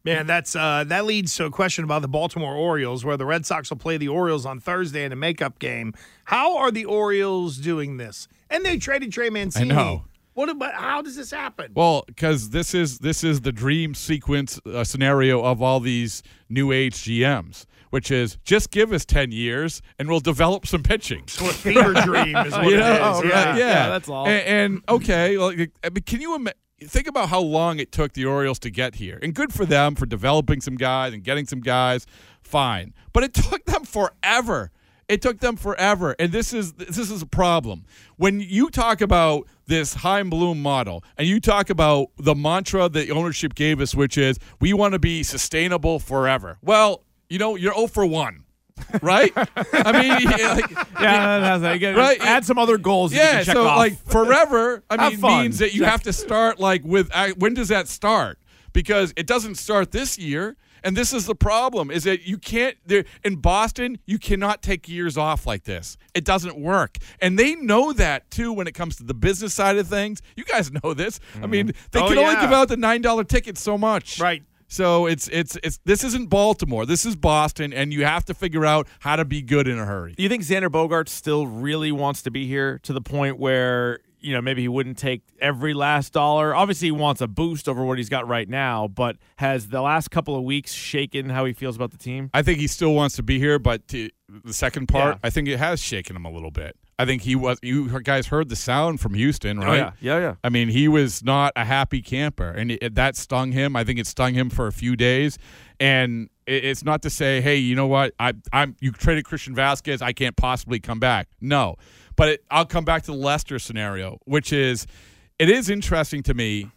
Man, 0.03 0.27
that's 0.27 0.57
uh, 0.57 0.85
that 0.87 1.05
leads 1.05 1.35
to 1.37 1.45
a 1.45 1.51
question 1.51 1.85
about 1.85 2.01
the 2.01 2.09
Baltimore 2.09 2.55
Orioles, 2.55 3.05
where 3.05 3.19
the 3.19 3.27
Red 3.27 3.45
Sox 3.45 3.69
will 3.69 3.77
play 3.77 3.99
the 3.99 4.09
Orioles 4.09 4.47
on 4.47 4.59
Thursday 4.59 5.05
in 5.05 5.13
a 5.13 5.17
makeup 5.17 5.59
game. 5.59 5.93
How 6.25 6.57
are 6.57 6.71
the 6.71 6.87
Orioles 6.87 7.59
doing 7.59 7.99
this? 7.99 8.27
And 8.49 8.65
they 8.65 8.79
traded 8.79 9.13
Trey 9.13 9.29
Mancini. 9.29 9.71
I 9.71 9.75
know. 9.75 10.05
What 10.33 10.49
about 10.49 10.75
how 10.75 11.03
does 11.03 11.17
this 11.17 11.31
happen? 11.31 11.73
Well, 11.75 12.05
because 12.07 12.49
this 12.49 12.73
is 12.73 13.01
this 13.01 13.23
is 13.23 13.43
the 13.43 13.53
dream 13.53 13.95
sequence 13.95 14.59
uh, 14.65 14.85
scenario 14.85 15.43
of 15.43 15.61
all 15.61 15.81
these 15.81 16.23
new 16.49 16.73
age 16.73 16.95
GMs, 16.95 17.67
which 17.91 18.11
is 18.11 18.39
just 18.45 18.71
give 18.71 18.93
us 18.93 19.05
ten 19.05 19.31
years 19.33 19.83
and 19.99 20.09
we'll 20.09 20.21
develop 20.21 20.67
some 20.67 20.83
pitching. 20.83 21.25
So 21.29 21.47
a 21.47 21.53
fever 21.53 21.93
dream 21.93 22.35
is 22.37 22.53
what 22.53 22.65
You 22.69 22.75
it 22.77 22.79
know? 22.81 22.93
is. 22.95 23.01
Oh, 23.03 23.23
right, 23.23 23.33
Yeah. 23.33 23.57
yeah. 23.57 23.89
that's 23.89 24.09
all. 24.09 24.27
And, 24.27 24.47
and 24.47 24.83
okay, 24.89 25.37
like, 25.39 25.71
can 26.07 26.21
you 26.21 26.35
ima- 26.35 26.53
think 26.83 27.07
about 27.07 27.29
how 27.29 27.41
long 27.41 27.79
it 27.79 27.93
took 27.93 28.15
the 28.15 28.25
Orioles 28.25 28.59
to 28.61 28.71
get 28.71 28.95
here? 28.97 29.19
And 29.23 29.35
good 29.35 29.53
for 29.53 29.67
them 29.67 29.95
for 29.95 30.07
developing 30.07 30.61
some 30.61 30.77
guys 30.77 31.13
and 31.13 31.23
getting 31.23 31.47
some 31.47 31.61
guys. 31.61 32.07
Fine, 32.43 32.95
but 33.13 33.23
it 33.23 33.35
took 33.35 33.65
them 33.67 33.85
forever. 33.85 34.71
It 35.09 35.21
took 35.23 35.41
them 35.41 35.57
forever, 35.57 36.15
and 36.21 36.31
this 36.31 36.53
is 36.53 36.75
this 36.75 36.97
is 37.11 37.21
a 37.21 37.27
problem. 37.27 37.85
When 38.17 38.39
you 38.39 38.71
talk 38.71 39.01
about 39.01 39.49
this 39.67 39.95
Chaim 39.95 40.31
Bloom 40.31 40.63
model, 40.63 41.03
and 41.19 41.27
you 41.27 41.41
talk 41.41 41.69
about 41.69 42.11
the 42.17 42.33
mantra 42.37 42.89
that 42.89 43.11
ownership 43.11 43.57
gave 43.57 43.81
us, 43.81 43.93
which 43.93 44.17
is 44.17 44.39
we 44.61 44.73
want 44.73 44.93
to 44.93 45.01
be 45.01 45.25
sustainable 45.25 45.99
forever. 45.99 46.59
Well, 46.63 47.03
you 47.31 47.39
know, 47.39 47.57
you're 47.57 47.73
0 47.75 47.87
for 47.87 48.05
one, 48.05 48.45
right? 49.01 49.33
I 49.37 49.93
mean, 49.93 50.31
yeah, 50.31 50.53
like, 50.55 50.71
Yeah, 50.71 51.39
that 51.39 51.43
has 51.43 51.63
that. 51.63 51.97
Right. 51.97 52.21
Add 52.21 52.45
some 52.45 52.59
other 52.59 52.77
goals. 52.77 53.13
you 53.13 53.19
yeah, 53.21 53.37
can 53.37 53.45
check 53.47 53.55
so 53.55 53.67
off. 53.67 53.79
like 53.79 53.97
forever, 54.07 54.83
I 54.91 55.09
mean, 55.11 55.21
means 55.21 55.59
that 55.59 55.73
you 55.75 55.85
have 55.85 56.03
to 56.03 56.13
start 56.13 56.59
like 56.61 56.83
with 56.85 57.09
uh, 57.15 57.29
when 57.39 57.55
does 57.55 57.69
that 57.69 57.89
start? 57.89 58.39
Because 58.73 59.13
it 59.17 59.27
doesn't 59.27 59.57
start 59.57 59.91
this 59.91 60.17
year, 60.17 60.57
and 60.85 60.97
this 60.97 61.13
is 61.13 61.27
the 61.27 61.35
problem: 61.35 61.91
is 61.91 62.05
that 62.05 62.23
you 62.23 62.39
can't. 62.39 62.77
There 62.87 63.05
in 63.25 63.37
Boston, 63.37 63.99
you 64.07 64.17
cannot 64.17 64.63
take 64.63 64.89
years 64.89 65.19
off 65.19 65.45
like 65.45 65.65
this. 65.65 65.97
It 66.15 66.25
doesn't 66.25 66.57
work, 66.57 66.99
and 67.21 67.37
they 67.37 67.57
know 67.57 67.93
that 67.95 68.31
too. 68.31 68.53
When 68.53 68.69
it 68.69 68.73
comes 68.75 68.95
to 68.99 69.03
the 69.03 69.13
business 69.15 69.55
side 69.55 69.77
of 69.77 69.89
things, 69.89 70.23
you 70.37 70.45
guys 70.45 70.71
know 70.71 70.95
this. 70.95 71.19
I 71.43 71.49
mean, 71.49 71.73
they 71.91 72.01
Oh, 72.01 72.07
can 72.09 72.19
only 72.19 72.35
yeah. 72.35 72.43
give 72.43 72.53
out 72.53 72.69
the 72.69 72.77
nine 72.77 73.03
dollar 73.03 73.25
tickets 73.25 73.61
so 73.61 73.77
much, 73.77 74.21
Right. 74.21 74.45
So 74.73 75.07
it's 75.07 75.27
it's 75.29 75.59
it's 75.65 75.81
this 75.85 76.05
isn't 76.05 76.31
Baltimore. 76.31 76.87
This 76.87 77.05
is 77.05 77.17
Boston, 77.17 77.73
and 77.73 77.93
you 77.93 78.05
have 78.05 78.25
to 78.27 78.35
figure 78.35 78.65
out 78.65 78.87
how 79.01 79.17
to 79.17 79.25
be 79.25 79.43
good 79.43 79.67
in 79.67 79.79
a 79.81 79.85
hurry. 79.85 80.15
Do 80.17 80.23
you 80.23 80.29
think 80.29 80.45
Xander 80.45 80.69
Bogaerts 80.69 81.09
still 81.09 81.47
really 81.49 81.91
wants 81.91 82.23
to 82.23 82.31
be 82.31 82.47
here 82.47 82.79
to 82.85 82.93
the 82.93 83.01
point 83.01 83.39
where 83.41 83.99
you 84.21 84.33
know 84.33 84.41
maybe 84.41 84.63
he 84.63 84.69
wouldn't 84.69 84.97
take 84.97 85.23
every 85.41 85.75
last 85.75 86.13
dollar? 86.13 86.55
Obviously, 86.55 86.87
he 86.87 86.93
wants 86.93 87.21
a 87.21 87.27
boost 87.27 87.69
over 87.69 87.85
what 87.85 87.99
he's 87.99 88.09
got 88.09 88.29
right 88.29 88.49
now, 88.49 88.87
but 88.87 89.17
has 89.39 89.69
the 89.71 89.81
last 89.83 90.13
couple 90.13 90.37
of 90.37 90.45
weeks 90.45 90.73
shaken 90.73 91.31
how 91.31 91.45
he 91.47 91.53
feels 91.53 91.75
about 91.75 91.91
the 91.91 91.99
team? 91.99 92.31
I 92.33 92.43
think 92.43 92.61
he 92.61 92.69
still 92.69 92.95
wants 92.95 93.17
to 93.17 93.25
be 93.25 93.41
here, 93.41 93.59
but 93.59 93.89
to 93.89 94.09
the 94.45 94.55
second 94.55 94.87
part, 94.87 95.17
Yeah. 95.17 95.19
I 95.27 95.31
think 95.31 95.49
it 95.49 95.59
has 95.59 95.81
shaken 95.81 96.15
him 96.15 96.25
a 96.25 96.31
little 96.31 96.53
bit. 96.53 96.77
I 97.01 97.07
think 97.07 97.23
he 97.23 97.35
was. 97.35 97.59
You 97.63 98.01
guys 98.01 98.27
heard 98.27 98.49
the 98.49 98.57
sound 98.57 99.01
from 99.01 99.15
Houston, 99.15 99.59
oh, 99.59 99.67
right? 99.67 99.81
Oh, 99.81 99.93
yeah, 100.01 100.17
yeah, 100.17 100.19
yeah. 100.19 100.35
I 100.45 100.49
mean, 100.49 100.69
he 100.69 100.89
was 100.89 101.23
not 101.25 101.53
a 101.57 101.65
happy 101.65 102.03
camper, 102.03 102.51
and 102.51 102.73
it, 102.73 102.95
that 102.95 103.17
stung 103.17 103.53
him. 103.53 103.77
I 103.77 103.85
think 103.85 103.99
it 103.99 104.07
stung 104.07 104.35
him 104.35 104.51
for 104.51 104.67
a 104.67 104.73
few 104.73 104.97
days, 104.97 105.39
and 105.79 106.29
it, 106.47 106.65
it's 106.65 106.85
not 106.85 107.03
to 107.03 107.11
say, 107.11 107.41
hey, 107.41 107.57
you 107.57 107.75
know 107.75 107.87
what? 107.87 108.15
I, 108.21 108.35
I'm 108.53 108.77
you 108.81 108.93
traded 108.93 109.25
Christian 109.25 109.55
Vasquez. 109.55 110.03
I 110.03 110.13
can't 110.13 110.37
possibly 110.37 110.81
come 110.81 111.01
back. 111.01 111.29
No, 111.41 111.77
but 112.17 112.29
it, 112.29 112.45
I'll 112.51 112.67
come 112.67 112.85
back 112.85 113.03
to 113.05 113.13
the 113.13 113.19
Lester 113.19 113.59
scenario, 113.59 114.19
which 114.25 114.53
is, 114.53 114.87
it 115.39 115.49
is 115.49 115.71
interesting 115.71 116.23
to 116.25 116.35
me 116.35 116.71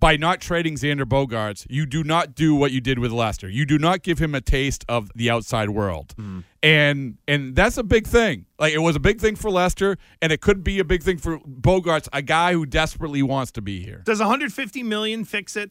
by 0.00 0.16
not 0.16 0.40
trading 0.40 0.74
Xander 0.74 1.04
Bogaerts, 1.04 1.66
you 1.68 1.86
do 1.86 2.04
not 2.04 2.34
do 2.34 2.54
what 2.54 2.70
you 2.70 2.80
did 2.80 2.98
with 2.98 3.10
Lester. 3.10 3.48
You 3.48 3.66
do 3.66 3.78
not 3.78 4.02
give 4.02 4.18
him 4.18 4.34
a 4.34 4.40
taste 4.40 4.84
of 4.88 5.10
the 5.14 5.28
outside 5.30 5.70
world. 5.70 6.14
Mm. 6.16 6.44
And 6.62 7.18
and 7.26 7.54
that's 7.54 7.78
a 7.78 7.82
big 7.82 8.06
thing. 8.06 8.46
Like 8.58 8.72
it 8.72 8.78
was 8.78 8.96
a 8.96 9.00
big 9.00 9.20
thing 9.20 9.36
for 9.36 9.50
Lester 9.50 9.96
and 10.22 10.32
it 10.32 10.40
could 10.40 10.62
be 10.62 10.78
a 10.78 10.84
big 10.84 11.02
thing 11.02 11.18
for 11.18 11.38
Bogaerts, 11.40 12.08
a 12.12 12.22
guy 12.22 12.52
who 12.52 12.66
desperately 12.66 13.22
wants 13.22 13.52
to 13.52 13.62
be 13.62 13.82
here. 13.82 14.02
Does 14.04 14.20
150 14.20 14.82
million 14.82 15.24
fix 15.24 15.56
it? 15.56 15.70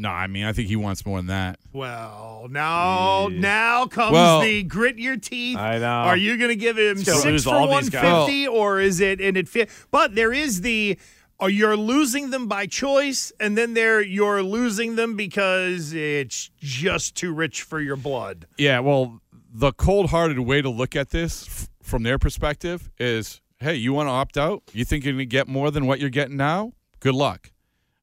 No, 0.00 0.08
I 0.08 0.28
mean, 0.28 0.46
I 0.46 0.54
think 0.54 0.68
he 0.68 0.76
wants 0.76 1.04
more 1.04 1.18
than 1.18 1.26
that. 1.26 1.58
Well, 1.74 2.46
now 2.50 3.28
now 3.30 3.84
comes 3.84 4.12
Well- 4.12 4.40
the 4.40 4.62
grit 4.62 4.98
your 4.98 5.18
teeth. 5.18 5.58
I 5.58 5.78
know. 5.78 5.86
Are 5.86 6.16
you 6.16 6.38
going 6.38 6.48
to 6.48 6.56
give 6.56 6.78
him 6.78 6.96
six 6.96 7.44
for 7.44 7.54
all 7.54 7.66
these 7.66 7.92
150, 7.92 8.48
or 8.48 8.80
is 8.80 9.00
it 9.00 9.20
and 9.20 9.36
it 9.36 9.46
fit? 9.46 9.68
But 9.90 10.14
there 10.14 10.32
is 10.32 10.62
the. 10.62 10.98
Or 11.40 11.48
you're 11.48 11.76
losing 11.76 12.30
them 12.30 12.48
by 12.48 12.66
choice, 12.66 13.32
and 13.40 13.56
then 13.56 13.72
there 13.72 14.02
you're 14.02 14.42
losing 14.42 14.96
them 14.96 15.16
because 15.16 15.94
it's 15.94 16.50
just 16.58 17.14
too 17.14 17.32
rich 17.32 17.62
for 17.62 17.80
your 17.80 17.96
blood. 17.96 18.46
Yeah, 18.58 18.80
well, 18.80 19.20
the 19.52 19.72
cold-hearted 19.72 20.38
way 20.38 20.60
to 20.60 20.68
look 20.68 20.94
at 20.94 21.10
this 21.10 21.46
f- 21.46 21.68
from 21.82 22.02
their 22.02 22.18
perspective 22.18 22.90
is, 22.98 23.40
hey, 23.58 23.74
you 23.74 23.94
want 23.94 24.08
to 24.08 24.10
opt 24.10 24.36
out? 24.36 24.62
You 24.72 24.84
think 24.84 25.04
you're 25.04 25.14
going 25.14 25.20
to 25.20 25.26
get 25.26 25.48
more 25.48 25.70
than 25.70 25.86
what 25.86 25.98
you're 25.98 26.10
getting 26.10 26.36
now? 26.36 26.72
Good 27.00 27.14
luck. 27.14 27.50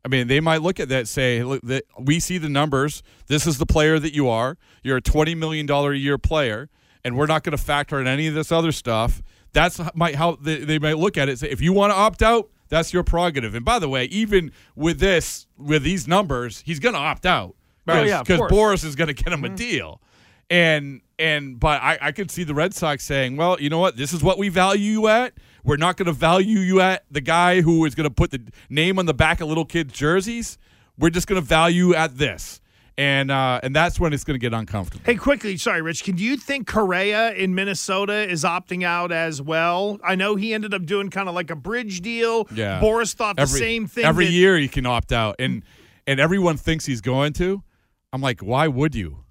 I 0.03 0.09
mean, 0.09 0.27
they 0.27 0.39
might 0.39 0.61
look 0.61 0.79
at 0.79 0.89
that 0.89 1.07
say, 1.07 1.43
look, 1.43 1.61
that 1.63 1.83
we 1.99 2.19
see 2.19 2.37
the 2.37 2.49
numbers. 2.49 3.03
This 3.27 3.45
is 3.45 3.57
the 3.59 3.65
player 3.65 3.99
that 3.99 4.15
you 4.15 4.29
are. 4.29 4.57
You're 4.81 4.97
a 4.97 5.01
$20 5.01 5.37
million 5.37 5.69
a 5.69 5.91
year 5.93 6.17
player, 6.17 6.69
and 7.03 7.15
we're 7.15 7.27
not 7.27 7.43
going 7.43 7.55
to 7.55 7.63
factor 7.63 7.99
in 8.01 8.07
any 8.07 8.27
of 8.27 8.33
this 8.33 8.51
other 8.51 8.71
stuff. 8.71 9.21
That's 9.53 9.79
might 9.93 10.15
how 10.15 10.37
they, 10.41 10.57
they 10.57 10.79
might 10.79 10.97
look 10.97 11.17
at 11.17 11.29
it. 11.29 11.39
Say, 11.39 11.49
if 11.49 11.61
you 11.61 11.73
want 11.73 11.91
to 11.91 11.95
opt 11.95 12.23
out, 12.23 12.49
that's 12.69 12.93
your 12.93 13.03
prerogative. 13.03 13.55
And 13.55 13.65
by 13.65 13.79
the 13.79 13.89
way, 13.89 14.05
even 14.05 14.51
with 14.75 14.99
this, 14.99 15.47
with 15.57 15.83
these 15.83 16.07
numbers, 16.07 16.63
he's 16.65 16.79
going 16.79 16.93
to 16.93 16.99
opt 16.99 17.25
out 17.25 17.55
Oh, 17.87 18.03
yeah, 18.03 18.23
because. 18.23 18.39
Boras 18.51 18.83
is 18.83 18.95
going 18.95 19.07
to 19.07 19.13
get 19.13 19.31
him 19.31 19.43
a 19.43 19.47
mm-hmm. 19.47 19.55
deal. 19.55 20.01
And 20.49 21.01
and 21.19 21.59
but 21.59 21.81
I, 21.81 21.97
I 22.01 22.11
could 22.11 22.31
see 22.31 22.43
the 22.43 22.53
Red 22.53 22.73
Sox 22.73 23.03
saying, 23.03 23.35
well, 23.35 23.59
you 23.59 23.69
know 23.69 23.79
what? 23.79 23.97
This 23.97 24.13
is 24.13 24.23
what 24.23 24.37
we 24.37 24.49
value 24.49 24.91
you 24.91 25.07
at. 25.07 25.33
We're 25.63 25.77
not 25.77 25.97
going 25.97 26.05
to 26.05 26.13
value 26.13 26.59
you 26.59 26.79
at 26.79 27.03
the 27.11 27.19
guy 27.19 27.61
who 27.61 27.83
is 27.83 27.95
going 27.95 28.05
to 28.05 28.13
put 28.13 28.31
the 28.31 28.41
name 28.69 28.97
on 28.97 29.05
the 29.05 29.13
back 29.13 29.41
of 29.41 29.49
little 29.49 29.65
kids' 29.65 29.93
jerseys. 29.93 30.57
We're 30.97 31.09
just 31.09 31.27
going 31.27 31.41
to 31.41 31.45
value 31.45 31.93
at 31.93 32.17
this, 32.17 32.61
and 32.97 33.29
uh, 33.29 33.59
and 33.61 33.75
that's 33.75 33.99
when 33.99 34.11
it's 34.13 34.23
going 34.23 34.35
to 34.35 34.39
get 34.39 34.53
uncomfortable. 34.53 35.03
Hey, 35.05 35.15
quickly, 35.15 35.57
sorry, 35.57 35.81
Rich. 35.81 36.03
Can 36.03 36.17
you 36.17 36.35
think 36.37 36.67
Correa 36.67 37.33
in 37.33 37.53
Minnesota 37.53 38.27
is 38.27 38.43
opting 38.43 38.83
out 38.83 39.11
as 39.11 39.41
well? 39.41 39.99
I 40.03 40.15
know 40.15 40.35
he 40.35 40.53
ended 40.53 40.73
up 40.73 40.85
doing 40.85 41.09
kind 41.09 41.29
of 41.29 41.35
like 41.35 41.51
a 41.51 41.55
bridge 41.55 42.01
deal. 42.01 42.47
Yeah, 42.53 42.79
Boras 42.81 43.13
thought 43.13 43.35
the 43.37 43.45
same 43.45 43.87
thing. 43.87 44.05
Every 44.05 44.25
that- 44.25 44.31
year 44.31 44.57
you 44.57 44.69
can 44.69 44.85
opt 44.85 45.11
out, 45.11 45.35
and 45.39 45.63
and 46.07 46.19
everyone 46.19 46.57
thinks 46.57 46.85
he's 46.85 47.01
going 47.01 47.33
to. 47.33 47.61
I'm 48.11 48.21
like, 48.21 48.41
why 48.41 48.67
would 48.67 48.95
you? 48.95 49.23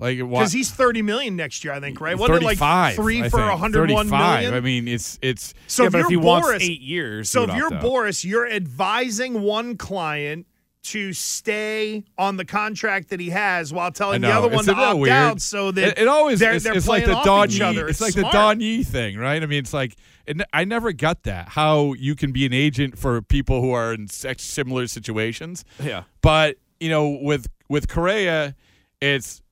Like, 0.00 0.20
why? 0.20 0.38
because 0.40 0.52
he's 0.52 0.70
thirty 0.70 1.02
million 1.02 1.34
next 1.34 1.64
year, 1.64 1.72
I 1.74 1.80
think. 1.80 2.00
Right? 2.00 2.16
Wasn't 2.16 2.40
it 2.40 2.44
like 2.58 2.94
three 2.94 3.22
I 3.24 3.28
for 3.30 3.40
one 3.40 3.58
hundred 3.58 3.90
one 3.90 4.06
35. 4.06 4.34
million? 4.42 4.54
I 4.54 4.60
mean, 4.60 4.86
it's 4.86 5.18
it's 5.22 5.54
So 5.66 5.82
yeah, 5.82 5.88
if 5.88 5.94
if 5.96 6.06
he 6.06 6.14
Boras, 6.16 6.22
wants 6.22 6.64
eight 6.64 6.80
years, 6.80 7.28
so 7.28 7.42
if 7.42 7.56
you're 7.56 7.74
out. 7.74 7.82
Boras, 7.82 8.24
you're 8.24 8.48
advising 8.48 9.42
one 9.42 9.76
client 9.76 10.46
to 10.90 11.12
stay 11.12 12.04
on 12.16 12.36
the 12.36 12.44
contract 12.44 13.10
that 13.10 13.20
he 13.20 13.30
has 13.30 13.72
while 13.72 13.90
telling 13.90 14.20
the 14.20 14.28
know. 14.28 14.38
other 14.38 14.48
one 14.48 14.58
It's 14.58 14.66
to 14.66 14.72
a 14.72 14.74
opt 14.76 14.98
weird. 15.00 15.12
out, 15.12 15.40
so 15.40 15.70
that 15.72 15.88
it, 15.88 15.98
it 15.98 16.08
always 16.08 16.38
they're, 16.40 16.54
it's, 16.54 16.64
they're 16.64 16.74
it's 16.76 16.88
like 16.88 17.04
the 17.04 17.14
off 17.14 17.24
Don 17.24 17.50
Yee, 17.50 17.62
other. 17.62 17.88
It's 17.88 18.00
like 18.00 18.12
smart. 18.12 18.32
the 18.32 18.38
Don 18.38 18.60
Yee 18.60 18.82
thing, 18.82 19.16
right? 19.18 19.42
I 19.42 19.46
mean, 19.46 19.58
it's 19.58 19.74
like 19.74 19.96
and 20.26 20.44
I 20.52 20.64
never 20.64 20.92
got 20.92 21.22
that 21.24 21.48
how 21.50 21.94
you 21.94 22.14
can 22.14 22.32
be 22.32 22.44
an 22.46 22.52
agent 22.52 22.98
for 22.98 23.22
people 23.22 23.60
who 23.60 23.70
are 23.72 23.92
in 23.92 24.08
such 24.08 24.40
similar 24.40 24.86
situations. 24.86 25.64
Yeah. 25.82 26.04
But 26.20 26.56
you 26.80 26.88
know, 26.90 27.18
with 27.22 27.46
with 27.68 27.88
Correa, 27.88 28.54
it's 29.00 29.42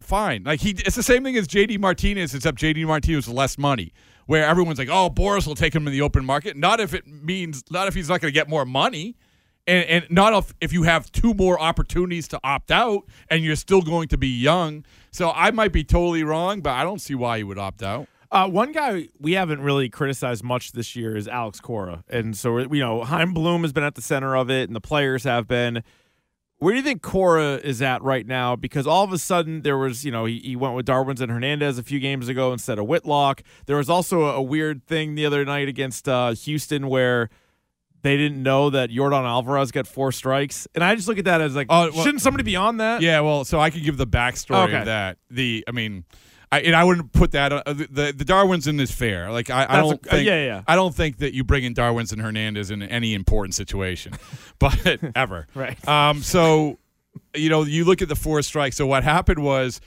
fine. 0.00 0.44
Like 0.44 0.60
he, 0.60 0.70
it's 0.70 0.96
the 0.96 1.02
same 1.02 1.24
thing 1.24 1.36
as 1.36 1.48
JD 1.48 1.78
Martinez, 1.80 2.34
except 2.34 2.58
JD 2.58 2.86
Martinez 2.86 3.26
with 3.26 3.36
less 3.36 3.58
money. 3.58 3.92
Where 4.26 4.44
everyone's 4.44 4.78
like, 4.78 4.88
"Oh, 4.90 5.08
Boras 5.08 5.46
will 5.46 5.54
take 5.54 5.72
him 5.72 5.86
in 5.86 5.92
the 5.92 6.00
open 6.02 6.24
market." 6.24 6.56
Not 6.56 6.80
if 6.80 6.94
it 6.94 7.06
means, 7.06 7.62
not 7.70 7.86
if 7.86 7.94
he's 7.94 8.08
not 8.08 8.20
going 8.20 8.32
to 8.32 8.34
get 8.34 8.48
more 8.48 8.64
money, 8.64 9.16
and 9.66 9.84
and 9.88 10.06
not 10.10 10.32
if 10.34 10.54
if 10.60 10.72
you 10.72 10.84
have 10.84 11.10
two 11.12 11.34
more 11.34 11.60
opportunities 11.60 12.28
to 12.28 12.40
opt 12.44 12.70
out 12.70 13.04
and 13.28 13.42
you're 13.42 13.56
still 13.56 13.82
going 13.82 14.08
to 14.08 14.18
be 14.18 14.28
young. 14.28 14.84
So 15.10 15.30
I 15.30 15.50
might 15.50 15.72
be 15.72 15.84
totally 15.84 16.24
wrong, 16.24 16.60
but 16.60 16.70
I 16.70 16.84
don't 16.84 17.00
see 17.00 17.14
why 17.14 17.38
you 17.38 17.46
would 17.46 17.58
opt 17.58 17.82
out. 17.82 18.06
Uh, 18.30 18.48
one 18.48 18.72
guy 18.72 19.08
we 19.18 19.32
haven't 19.32 19.60
really 19.60 19.88
criticized 19.88 20.42
much 20.42 20.72
this 20.72 20.96
year 20.96 21.16
is 21.16 21.28
Alex 21.28 21.60
Cora, 21.60 22.04
and 22.08 22.36
so 22.36 22.58
you 22.58 22.80
know 22.80 23.04
Chaim 23.04 23.32
Bloom 23.32 23.62
has 23.62 23.72
been 23.72 23.84
at 23.84 23.94
the 23.94 24.02
center 24.02 24.36
of 24.36 24.50
it, 24.50 24.68
and 24.68 24.76
the 24.76 24.80
players 24.80 25.24
have 25.24 25.46
been. 25.46 25.82
Where 26.58 26.72
do 26.72 26.78
you 26.78 26.82
think 26.82 27.02
Cora 27.02 27.56
is 27.56 27.82
at 27.82 28.02
right 28.02 28.26
now? 28.26 28.56
Because 28.56 28.86
all 28.86 29.04
of 29.04 29.12
a 29.12 29.18
sudden 29.18 29.60
there 29.60 29.76
was, 29.76 30.06
you 30.06 30.10
know, 30.10 30.24
he, 30.24 30.38
he 30.38 30.56
went 30.56 30.74
with 30.74 30.86
Darwinzon 30.86 31.28
Hernandez 31.28 31.76
a 31.76 31.82
few 31.82 32.00
games 32.00 32.28
ago 32.28 32.50
instead 32.50 32.78
of 32.78 32.86
Whitlock. 32.86 33.42
There 33.66 33.76
was 33.76 33.90
also 33.90 34.22
a, 34.22 34.36
a 34.36 34.42
weird 34.42 34.86
thing 34.86 35.16
the 35.16 35.26
other 35.26 35.44
night 35.44 35.68
against 35.68 36.08
uh, 36.08 36.30
Houston 36.30 36.88
where 36.88 37.28
they 38.02 38.16
didn't 38.16 38.42
know 38.42 38.70
that 38.70 38.90
Yordan 38.90 39.24
Alvarez 39.24 39.72
got 39.72 39.86
four 39.86 40.12
strikes, 40.12 40.68
and 40.74 40.84
I 40.84 40.94
just 40.94 41.08
look 41.08 41.18
at 41.18 41.24
that 41.24 41.40
as 41.40 41.56
like, 41.56 41.66
Oh, 41.70 41.90
well- 41.92 42.04
shouldn't 42.04 42.22
somebody 42.22 42.44
be 42.44 42.56
on 42.56 42.76
that? 42.78 43.00
Yeah, 43.02 43.20
well, 43.20 43.44
so 43.44 43.58
I 43.60 43.70
could 43.70 43.82
give 43.82 43.96
the 43.96 44.06
backstory 44.06 44.64
Okay. 44.68 44.78
of 44.78 44.84
that. 44.86 45.18
The, 45.30 45.64
I 45.66 45.72
mean, 45.72 46.04
I, 46.52 46.60
and 46.60 46.76
I 46.76 46.84
wouldn't 46.84 47.12
put 47.12 47.32
that. 47.32 47.52
Uh, 47.52 47.62
the 47.72 48.14
the 48.16 48.24
Darwinzon 48.24 48.80
is 48.80 48.92
fair. 48.92 49.32
Like 49.32 49.50
I, 49.50 49.66
I 49.68 49.76
don't 49.80 49.94
a- 50.06 50.10
think. 50.10 50.26
yeah, 50.26 50.44
yeah. 50.44 50.62
I 50.68 50.76
don't 50.76 50.94
think 50.94 51.18
that 51.18 51.34
you 51.34 51.42
bring 51.42 51.64
in 51.64 51.74
Darwinzon 51.74 52.12
and 52.14 52.22
Hernandez 52.22 52.70
in 52.70 52.82
any 52.84 53.14
important 53.14 53.54
situation, 53.56 54.12
but 54.60 54.78
ever. 55.16 55.48
Right. 55.54 55.76
Um. 55.88 56.22
So, 56.22 56.78
you 57.34 57.50
know, 57.50 57.64
you 57.64 57.84
look 57.84 58.00
at 58.00 58.08
the 58.08 58.14
four 58.16 58.40
strikes. 58.42 58.76
So 58.76 58.86
what 58.86 59.02
happened 59.02 59.42
was, 59.42 59.80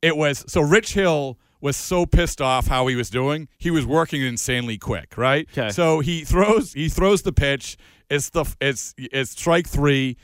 it 0.00 0.16
was 0.16 0.44
so 0.46 0.60
Rich 0.60 0.92
Hill 0.94 1.38
was 1.60 1.76
so 1.76 2.06
pissed 2.06 2.40
off 2.40 2.66
how 2.66 2.86
he 2.86 2.96
was 2.96 3.10
doing. 3.10 3.48
He 3.58 3.70
was 3.70 3.86
working 3.86 4.22
insanely 4.22 4.78
quick, 4.78 5.16
right? 5.16 5.48
'Kay. 5.52 5.70
So 5.70 6.00
he 6.00 6.24
throws 6.24 6.72
he 6.72 6.88
throws 6.88 7.22
the 7.22 7.32
pitch. 7.32 7.76
It's 8.10 8.30
the 8.30 8.44
it's 8.60 8.94
it's 8.98 9.30
strike 9.32 9.66
three, 9.66 10.16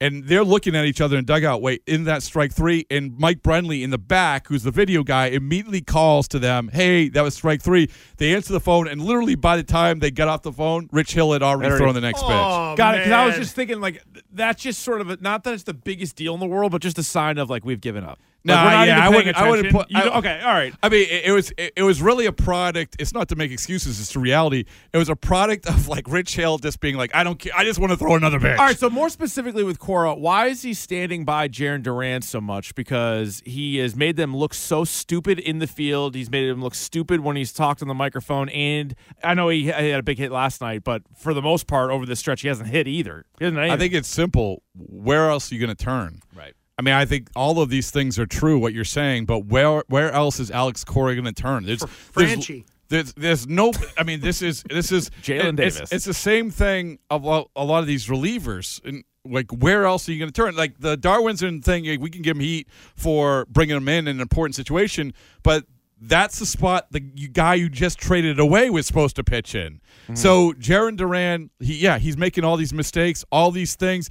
and 0.00 0.24
they're 0.26 0.44
looking 0.44 0.74
at 0.76 0.84
each 0.86 1.00
other 1.02 1.16
in 1.18 1.24
dugout. 1.24 1.60
Wait, 1.60 1.82
in 1.86 2.04
that 2.04 2.22
strike 2.22 2.52
three, 2.52 2.86
and 2.90 3.18
Mike 3.18 3.42
Brenly 3.42 3.82
in 3.82 3.90
the 3.90 3.98
back, 3.98 4.46
who's 4.48 4.62
the 4.62 4.70
video 4.70 5.02
guy, 5.02 5.26
immediately 5.26 5.80
calls 5.82 6.28
to 6.28 6.38
them, 6.38 6.70
"Hey, 6.72 7.08
that 7.10 7.22
was 7.22 7.34
strike 7.34 7.60
three. 7.62 7.88
They 8.18 8.34
answer 8.34 8.52
the 8.54 8.60
phone, 8.60 8.88
and 8.88 9.02
literally 9.02 9.34
by 9.34 9.56
the 9.56 9.62
time 9.62 9.98
they 9.98 10.10
get 10.10 10.28
off 10.28 10.42
the 10.42 10.52
phone, 10.52 10.88
Rich 10.92 11.12
Hill 11.14 11.32
had 11.32 11.42
already 11.42 11.68
Already- 11.70 11.82
thrown 11.82 11.94
the 11.94 12.00
next 12.00 12.20
pitch. 12.22 12.30
Oh, 12.30 12.74
Got 12.76 12.94
it. 12.94 12.98
Because 13.04 13.12
I 13.12 13.26
was 13.26 13.36
just 13.36 13.54
thinking, 13.54 13.80
like, 13.80 14.02
that's 14.32 14.62
just 14.62 14.80
sort 14.82 15.00
of 15.02 15.10
a, 15.10 15.18
not 15.20 15.44
that 15.44 15.52
it's 15.54 15.62
the 15.64 15.74
biggest 15.74 16.16
deal 16.16 16.32
in 16.34 16.40
the 16.40 16.46
world, 16.46 16.72
but 16.72 16.80
just 16.82 16.98
a 16.98 17.02
sign 17.02 17.36
of 17.38 17.50
like 17.50 17.64
we've 17.64 17.80
given 17.80 18.04
up. 18.04 18.18
Like, 18.54 18.64
we're 18.64 18.70
not 18.70 18.86
yeah, 18.86 19.04
I 19.06 19.08
wouldn't- 19.08 19.36
I 19.36 19.48
wouldn't 19.50 19.72
put- 19.72 19.86
I- 19.94 20.18
okay, 20.18 20.40
all 20.44 20.52
right. 20.54 20.74
I 20.82 20.88
mean, 20.88 21.02
it, 21.08 21.24
it 21.26 21.32
was 21.32 21.52
it, 21.58 21.72
it 21.76 21.82
was 21.82 22.00
really 22.00 22.26
a 22.26 22.32
product. 22.32 22.96
It's 22.98 23.12
not 23.12 23.28
to 23.28 23.36
make 23.36 23.50
excuses; 23.50 24.00
it's 24.00 24.12
to 24.12 24.20
reality. 24.20 24.64
It 24.92 24.98
was 24.98 25.08
a 25.08 25.16
product 25.16 25.66
of 25.66 25.88
like 25.88 26.08
Rich 26.08 26.36
Hill 26.36 26.58
just 26.58 26.80
being 26.80 26.96
like, 26.96 27.14
"I 27.14 27.24
don't 27.24 27.38
care. 27.38 27.52
I 27.56 27.64
just 27.64 27.78
want 27.78 27.90
to 27.92 27.96
throw 27.96 28.14
another 28.14 28.38
pitch." 28.40 28.58
All 28.58 28.66
right, 28.66 28.78
so 28.78 28.88
more 28.90 29.08
specifically 29.08 29.64
with 29.64 29.78
Cora, 29.78 30.14
why 30.14 30.46
is 30.46 30.62
he 30.62 30.74
standing 30.74 31.24
by 31.24 31.48
Jarren 31.48 31.82
Duran 31.82 32.22
so 32.22 32.40
much? 32.40 32.74
Because 32.74 33.42
he 33.44 33.76
has 33.78 33.96
made 33.96 34.16
them 34.16 34.36
look 34.36 34.54
so 34.54 34.84
stupid 34.84 35.38
in 35.38 35.58
the 35.58 35.66
field. 35.66 36.14
He's 36.14 36.30
made 36.30 36.48
them 36.48 36.62
look 36.62 36.74
stupid 36.74 37.20
when 37.20 37.36
he's 37.36 37.52
talked 37.52 37.82
on 37.82 37.88
the 37.88 37.94
microphone. 37.94 38.48
And 38.50 38.94
I 39.24 39.34
know 39.34 39.48
he, 39.48 39.62
he 39.64 39.66
had 39.68 40.00
a 40.00 40.02
big 40.02 40.18
hit 40.18 40.30
last 40.32 40.60
night, 40.60 40.84
but 40.84 41.02
for 41.16 41.34
the 41.34 41.42
most 41.42 41.66
part, 41.66 41.90
over 41.90 42.06
this 42.06 42.18
stretch, 42.20 42.42
he 42.42 42.48
hasn't 42.48 42.68
hit 42.68 42.86
either. 42.86 43.24
He 43.38 43.44
hasn't 43.44 43.60
I 43.60 43.76
think 43.76 43.92
it's 43.94 44.08
simple. 44.08 44.62
Where 44.74 45.30
else 45.30 45.50
are 45.50 45.54
you 45.54 45.60
going 45.60 45.74
to 45.74 45.84
turn? 45.84 46.20
Right. 46.34 46.54
I 46.78 46.82
mean, 46.82 46.94
I 46.94 47.06
think 47.06 47.28
all 47.34 47.60
of 47.60 47.70
these 47.70 47.90
things 47.90 48.18
are 48.18 48.26
true. 48.26 48.58
What 48.58 48.74
you're 48.74 48.84
saying, 48.84 49.26
but 49.26 49.46
where 49.46 49.82
where 49.88 50.12
else 50.12 50.38
is 50.40 50.50
Alex 50.50 50.84
Cora 50.84 51.14
going 51.14 51.24
to 51.24 51.32
turn? 51.32 51.64
There's, 51.64 51.80
there's 52.14 52.36
Franchy. 52.36 52.64
There's, 52.88 53.12
there's 53.14 53.46
no. 53.48 53.72
I 53.98 54.04
mean, 54.04 54.20
this 54.20 54.42
is 54.42 54.62
this 54.68 54.92
is 54.92 55.10
Jaylin 55.22 55.58
it's- 55.58 55.74
Davis. 55.74 55.92
It's, 55.92 56.04
the 56.04 56.14
same 56.14 56.50
thing 56.50 56.98
of 57.10 57.24
a 57.24 57.44
a 57.56 57.64
lot 57.64 57.80
of 57.80 57.86
these 57.86 58.06
relievers. 58.08 58.84
And 58.84 59.04
like, 59.24 59.50
where 59.50 59.84
else 59.84 60.08
are 60.08 60.12
you 60.12 60.18
going 60.18 60.30
to 60.30 60.40
turn? 60.40 60.54
Like 60.54 60.78
the 60.78 60.96
Darwinzon 60.96 61.64
thing, 61.64 61.86
like, 61.86 62.00
we 62.00 62.10
can 62.10 62.22
give 62.22 62.36
him 62.36 62.42
heat 62.42 62.68
for 62.94 63.46
bringing 63.46 63.76
him 63.76 63.88
in 63.88 64.06
in 64.06 64.16
an 64.16 64.20
important 64.20 64.54
situation, 64.54 65.14
but 65.42 65.64
that's 66.00 66.38
the 66.38 66.46
spot 66.46 66.86
the 66.90 67.00
guy 67.00 67.54
you 67.54 67.70
just 67.70 67.98
traded 67.98 68.38
away 68.38 68.68
was 68.68 68.86
supposed 68.86 69.16
to 69.16 69.24
pitch 69.24 69.54
in. 69.54 69.80
Mm-hmm. 70.04 70.14
So 70.14 70.52
Jarren 70.52 70.96
Duran, 70.96 71.50
he 71.58 71.78
yeah, 71.78 71.98
he's 71.98 72.16
making 72.16 72.44
all 72.44 72.56
these 72.56 72.74
mistakes, 72.74 73.24
all 73.32 73.50
these 73.50 73.76
things. 73.76 74.10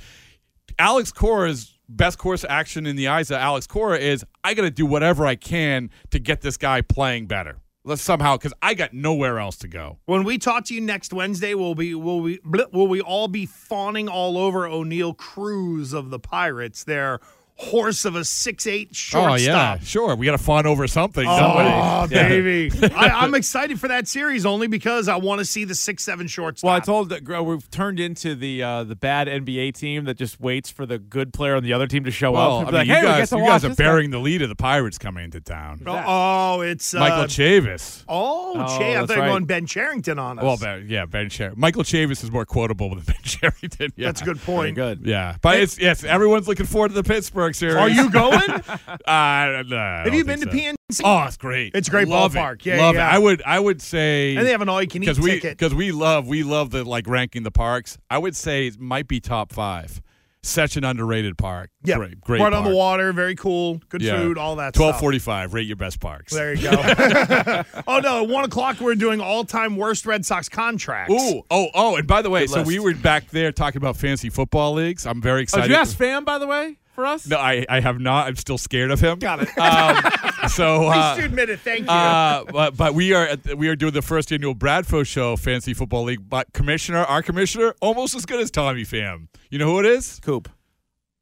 Alex 0.79 1.11
Cora's 1.11 1.74
best 1.89 2.17
course 2.17 2.45
action 2.47 2.85
in 2.85 2.95
the 2.95 3.07
eyes 3.07 3.31
of 3.31 3.37
Alex 3.37 3.67
Cora 3.67 3.97
is 3.97 4.25
I 4.43 4.53
got 4.53 4.63
to 4.63 4.71
do 4.71 4.85
whatever 4.85 5.25
I 5.25 5.35
can 5.35 5.89
to 6.11 6.19
get 6.19 6.41
this 6.41 6.57
guy 6.57 6.81
playing 6.81 7.27
better. 7.27 7.57
Let's 7.83 8.01
somehow 8.01 8.37
because 8.37 8.53
I 8.63 8.73
got 8.73 8.93
nowhere 8.93 9.37
else 9.37 9.57
to 9.57 9.67
go. 9.67 9.99
When 10.05 10.23
we 10.23 10.39
talk 10.39 10.65
to 10.65 10.73
you 10.73 10.81
next 10.81 11.13
Wednesday, 11.13 11.53
will 11.53 11.75
be 11.75 11.93
will 11.93 12.19
we 12.19 12.39
will 12.43 12.87
we 12.87 12.99
all 12.99 13.27
be 13.27 13.45
fawning 13.45 14.09
all 14.09 14.39
over 14.39 14.61
Oneil 14.61 15.15
Cruz 15.15 15.93
of 15.93 16.09
the 16.09 16.17
Pirates, 16.19 16.83
their 16.83 17.19
horse 17.57 18.03
of 18.03 18.15
a 18.15 18.25
six 18.25 18.67
eight 18.67 18.93
shortstop. 18.93 19.31
Oh 19.31 19.35
yeah, 19.35 19.79
sure. 19.79 20.13
We 20.15 20.25
got 20.25 20.33
to 20.33 20.37
fawn 20.37 20.65
over 20.65 20.87
something. 20.87 21.23
don't 21.23 21.35
Oh. 21.35 22.07
Yeah. 22.11 22.27
baby. 22.27 22.69
I, 22.95 23.07
I'm 23.09 23.33
excited 23.33 23.79
for 23.79 23.87
that 23.87 24.07
series 24.09 24.45
only 24.45 24.67
because 24.67 25.07
I 25.07 25.15
want 25.15 25.39
to 25.39 25.45
see 25.45 25.63
the 25.63 25.73
six 25.75 26.03
seven 26.03 26.27
shortstop. 26.27 26.67
Well, 26.67 26.75
I 26.75 26.79
told 26.81 27.09
that 27.09 27.23
Gro- 27.23 27.43
we've 27.43 27.69
turned 27.71 27.99
into 27.99 28.35
the 28.35 28.61
uh, 28.61 28.83
the 28.83 28.95
bad 28.95 29.27
NBA 29.27 29.73
team 29.75 30.03
that 30.05 30.17
just 30.17 30.39
waits 30.41 30.69
for 30.69 30.85
the 30.85 30.99
good 30.99 31.33
player 31.33 31.55
on 31.55 31.63
the 31.63 31.71
other 31.73 31.87
team 31.87 32.03
to 32.03 32.11
show 32.11 32.33
Well, 32.33 32.57
up. 32.59 32.67
I 32.67 32.67
And 32.67 32.71
mean, 32.71 32.75
like, 32.75 32.87
you 32.87 32.93
hey, 32.93 32.99
we 33.01 33.07
guys, 33.07 33.29
get 33.29 33.39
you 33.39 33.45
guys 33.45 33.65
are 33.65 33.69
this 33.69 33.77
guy." 33.77 33.83
bearing 33.85 34.09
the 34.11 34.19
lead 34.19 34.41
of 34.41 34.49
the 34.49 34.55
Pirates 34.55 34.97
coming 34.97 35.23
into 35.23 35.39
town. 35.39 35.81
Oh, 35.87 36.61
it's 36.61 36.93
uh, 36.93 36.99
Michael 36.99 37.23
Chavis. 37.25 38.03
Oh, 38.07 38.43
Oh, 38.57 38.77
Che, 38.77 38.95
I 38.95 38.99
that's 39.01 39.07
thought 39.07 39.15
you 39.15 39.21
were 39.21 39.27
right. 39.27 39.31
going 39.33 39.45
Ben 39.45 39.65
Cherington 39.65 40.17
on 40.17 40.39
us. 40.39 40.43
Well, 40.43 40.57
ben, 40.57 40.85
yeah, 40.89 41.05
Ben 41.05 41.29
Sher- 41.29 41.53
Michael 41.57 41.83
Chavis 41.83 42.23
is 42.23 42.31
more 42.31 42.45
quotable 42.45 42.89
than 42.95 43.03
Ben 43.03 43.15
Cherington. 43.23 43.91
Yeah. 43.97 44.07
that's 44.07 44.21
a 44.21 44.25
good 44.25 44.37
Very 44.37 44.55
point. 44.57 44.75
good. 44.75 45.01
Yeah, 45.05 45.35
but 45.41 45.59
it's 45.59 45.77
yes, 45.77 46.03
everyone's 46.05 46.47
looking 46.47 46.65
forward 46.65 46.89
to 46.89 46.93
the 46.93 47.03
Pittsburgh 47.03 47.44
series. 47.53 47.75
Are 47.75 47.89
you 47.89 48.09
going? 48.09 48.41
Uh, 49.05 49.63
no, 49.67 49.75
Have 50.05 50.13
you 50.15 50.25
been 50.25 50.39
to 50.39 50.45
so. 50.45 50.51
PNC? 50.57 51.01
Oh, 51.03 51.23
it's 51.27 51.37
great. 51.37 51.75
It's 51.75 51.87
a 51.87 51.91
great 51.91 52.07
Love 52.07 52.35
it. 52.35 52.39
ballpark. 52.39 52.65
Yeah, 52.65 52.77
love 52.77 52.95
yeah. 52.95 53.07
it. 53.11 53.13
I 53.15 53.19
would, 53.19 53.43
I 53.45 53.59
would 53.59 53.81
say, 53.81 54.35
and 54.35 54.45
they 54.45 54.51
have 54.51 54.61
an 54.61 54.69
all 54.69 54.81
you 54.81 54.87
can 54.87 55.03
eat 55.03 55.17
we 55.19 55.31
ticket. 55.33 55.57
because 55.57 55.73
we 55.75 55.91
love 55.91 56.27
we 56.27 56.41
love 56.43 56.71
the 56.71 56.83
like 56.83 57.07
ranking 57.07 57.43
the 57.43 57.51
parks. 57.51 57.97
I 58.09 58.17
would 58.17 58.35
say 58.35 58.67
it 58.67 58.79
might 58.79 59.07
be 59.07 59.19
top 59.19 59.51
five. 59.53 60.01
Such 60.41 60.77
an 60.77 60.83
underrated 60.83 61.39
park. 61.39 61.71
Yeah, 61.83 61.95
great, 61.97 62.21
great. 62.21 62.39
Right 62.41 62.53
on 62.53 62.63
the 62.63 62.75
water, 62.75 63.11
very 63.13 63.33
cool, 63.35 63.81
good 63.89 64.01
Yeah. 64.03 64.17
food, 64.17 64.37
all 64.37 64.55
that. 64.57 64.73
Twelve 64.75 64.93
stuff. 64.93 65.01
forty-five. 65.01 65.53
Rate 65.55 65.65
your 65.67 65.75
best 65.75 65.99
parks. 65.99 66.33
There 66.33 66.53
you 66.53 66.69
go. 66.69 66.71
oh 67.87 67.99
no, 67.99 68.23
at 68.23 68.29
one 68.29 68.43
o'clock 68.45 68.79
we're 68.79 68.93
doing 68.95 69.21
all-time 69.21 69.75
worst 69.75 70.05
Red 70.05 70.23
Sox 70.25 70.47
contracts. 70.47 71.11
Ooh, 71.13 71.41
oh, 71.49 71.67
oh, 71.73 71.95
and 71.95 72.07
by 72.07 72.21
the 72.21 72.29
way, 72.29 72.41
Good 72.41 72.49
so 72.51 72.63
we 72.63 72.77
were 72.79 72.93
back 72.93 73.29
there 73.31 73.51
talking 73.51 73.77
about 73.77 73.97
fantasy 73.97 74.29
football 74.29 74.73
leagues. 74.73 75.05
I'm 75.07 75.19
very 75.21 75.39
Oh, 75.39 75.43
excited. 75.43 75.67
did 75.69 75.73
you 75.73 75.79
ask 75.79 75.97
Pham, 75.97 76.23
by 76.23 76.37
the 76.37 76.45
way, 76.47 76.77
for 76.95 77.05
us? 77.05 77.27
No, 77.27 77.37
I, 77.37 77.65
I 77.69 77.81
have 77.81 77.99
not. 77.99 78.27
I'm 78.27 78.35
still 78.37 78.57
scared 78.57 78.89
of 78.89 78.99
him. 78.99 79.19
Got 79.19 79.43
it. 79.43 79.57
Um, 79.57 80.49
so, 80.49 80.79
Please 80.89 80.95
uh, 80.95 81.15
to 81.17 81.25
admit 81.25 81.49
it. 81.49 81.59
Thank 81.59 81.81
you. 81.81 81.91
uh, 81.91 82.45
but, 82.45 82.75
but 82.75 82.93
we 82.95 83.13
are 83.13 83.27
at, 83.27 83.57
we 83.57 83.67
are 83.67 83.75
doing 83.75 83.93
the 83.93 84.01
first 84.01 84.31
annual 84.31 84.55
Bradfo 84.55 85.05
Show 85.05 85.35
Fantasy 85.35 85.73
Football 85.73 86.05
League. 86.05 86.27
But 86.27 86.51
commissioner, 86.53 86.99
our 87.03 87.21
commissioner, 87.21 87.75
almost 87.81 88.15
as 88.15 88.25
good 88.25 88.39
as 88.39 88.49
Tommy 88.49 88.83
Pham. 88.83 89.27
You 89.51 89.59
know 89.59 89.65
who 89.65 89.79
it 89.79 89.85
is? 89.85 90.19
Coop. 90.21 90.49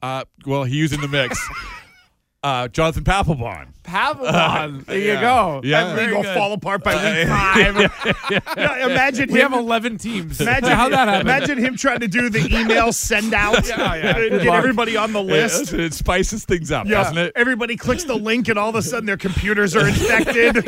Uh, 0.02 0.26
well, 0.46 0.64
he's 0.64 0.94
in 0.94 1.02
the 1.02 1.08
mix. 1.08 1.40
uh, 2.44 2.68
Jonathan 2.68 3.04
Papelbon. 3.04 3.68
Pavlon. 3.84 4.86
there 4.86 4.98
you 4.98 5.08
Yeah. 5.13 5.22
go. 5.22 5.62
Yeah. 5.63 5.84
that 5.86 5.96
very 5.96 6.08
league 6.08 6.15
will 6.15 6.24
good. 6.24 6.36
fall 6.36 6.54
apart 6.54 6.84
by 6.84 6.93
week 6.96 7.28
five. 7.28 8.15
Yeah, 8.58 8.86
imagine 8.86 9.32
We 9.32 9.39
him. 9.41 9.52
have 9.52 9.60
11 9.60 9.98
teams. 9.98 10.39
Imagine, 10.41 10.69
How'd 10.69 10.91
that 10.93 11.08
happen? 11.08 11.22
imagine 11.28 11.58
him 11.58 11.76
trying 11.78 12.00
to 12.00 12.08
do 12.08 12.30
the 12.30 12.46
email 12.58 12.91
send 12.93 13.34
out 13.34 13.67
Yeah, 13.67 13.96
yeah. 13.96 14.17
and 14.17 14.30
Good 14.32 14.43
get 14.43 14.54
everybody 14.54 14.98
on 14.98 15.13
the 15.13 15.22
list. 15.24 15.74
it 15.74 15.93
spices 15.93 16.46
things 16.46 16.72
up, 16.72 16.88
doesn't 16.88 17.17
it? 17.17 17.32
everybody 17.36 17.76
clicks 17.78 18.04
the 18.04 18.15
link 18.15 18.48
and 18.48 18.58
all 18.58 18.69
of 18.69 18.76
a 18.76 18.82
sudden 18.82 19.06
their 19.06 19.17
computers 19.17 19.76
are 19.76 19.88
infected. 19.88 20.63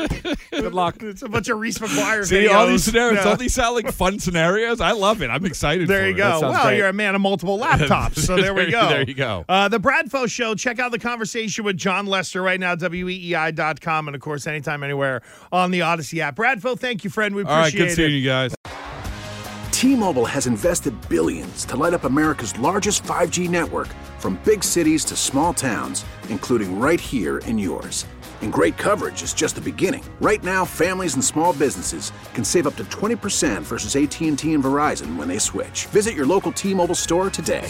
Good 0.51 0.73
luck. 0.73 1.01
It's 1.01 1.21
a 1.21 1.29
bunch 1.29 1.49
of 1.49 1.59
Reese 1.59 1.77
McGuire 1.79 2.25
See, 2.25 2.35
videos. 2.45 2.53
all 2.55 2.67
these 2.67 2.83
scenarios, 2.83 3.23
don't 3.23 3.39
these 3.39 3.53
sound 3.53 3.75
like 3.75 3.91
fun 3.91 4.19
scenarios? 4.19 4.81
I 4.81 4.91
love 4.91 5.21
it. 5.21 5.29
I'm 5.29 5.45
excited 5.45 5.87
There 5.87 6.07
you 6.07 6.13
it. 6.13 6.17
go. 6.17 6.39
Well, 6.41 6.63
great. 6.65 6.77
you're 6.77 6.87
a 6.87 6.93
man 6.93 7.15
of 7.15 7.21
multiple 7.21 7.57
laptops, 7.59 8.17
so 8.19 8.35
there 8.35 8.53
we 8.53 8.69
go. 8.71 8.87
there 8.89 9.03
you 9.03 9.13
go. 9.13 9.45
Uh, 9.47 9.67
the 9.67 9.79
Bradfo 9.79 10.29
Show. 10.29 10.55
Check 10.55 10.79
out 10.79 10.91
the 10.91 10.99
conversation 10.99 11.63
with 11.65 11.77
Jon 11.77 12.05
Lester 12.05 12.41
right 12.41 12.59
now, 12.59 12.75
weei.com, 13.05 14.07
and 14.07 14.15
of 14.15 14.21
course, 14.21 14.47
anytime, 14.47 14.83
anywhere 14.83 15.21
on 15.51 15.71
the 15.71 15.81
Odyssey 15.81 16.21
app. 16.21 16.35
Bradfo, 16.35 16.77
thank 16.77 17.03
you, 17.03 17.09
friend. 17.09 17.35
We 17.35 17.43
appreciate 17.43 17.55
it. 17.55 17.57
All 17.57 17.61
right, 17.61 17.73
appreciate 17.73 17.87
good 17.87 17.95
seeing 17.95 18.15
you 18.15 18.27
guys. 18.27 18.55
T-Mobile 19.71 20.25
has 20.25 20.47
invested 20.47 20.93
billions 21.09 21.65
to 21.65 21.75
light 21.75 21.93
up 21.93 22.05
America's 22.05 22.57
largest 22.59 23.03
5G 23.03 23.49
network 23.49 23.89
from 24.19 24.39
big 24.45 24.63
cities 24.63 25.03
to 25.05 25.15
small 25.15 25.53
towns, 25.53 26.05
including 26.29 26.79
right 26.79 26.99
here 26.99 27.39
in 27.39 27.59
yours. 27.59 28.05
And 28.41 28.51
great 28.51 28.77
coverage 28.77 29.21
is 29.21 29.33
just 29.33 29.55
the 29.55 29.61
beginning. 29.61 30.03
Right 30.21 30.43
now, 30.43 30.65
families 30.65 31.15
and 31.15 31.23
small 31.23 31.53
businesses 31.53 32.11
can 32.33 32.43
save 32.43 32.67
up 32.67 32.75
to 32.77 32.85
20% 32.85 33.63
versus 33.63 33.95
AT&T 33.95 34.53
and 34.53 34.63
Verizon 34.63 35.17
when 35.17 35.27
they 35.27 35.39
switch. 35.39 35.87
Visit 35.87 36.15
your 36.15 36.25
local 36.25 36.51
T-Mobile 36.51 36.95
store 36.95 37.29
today. 37.29 37.69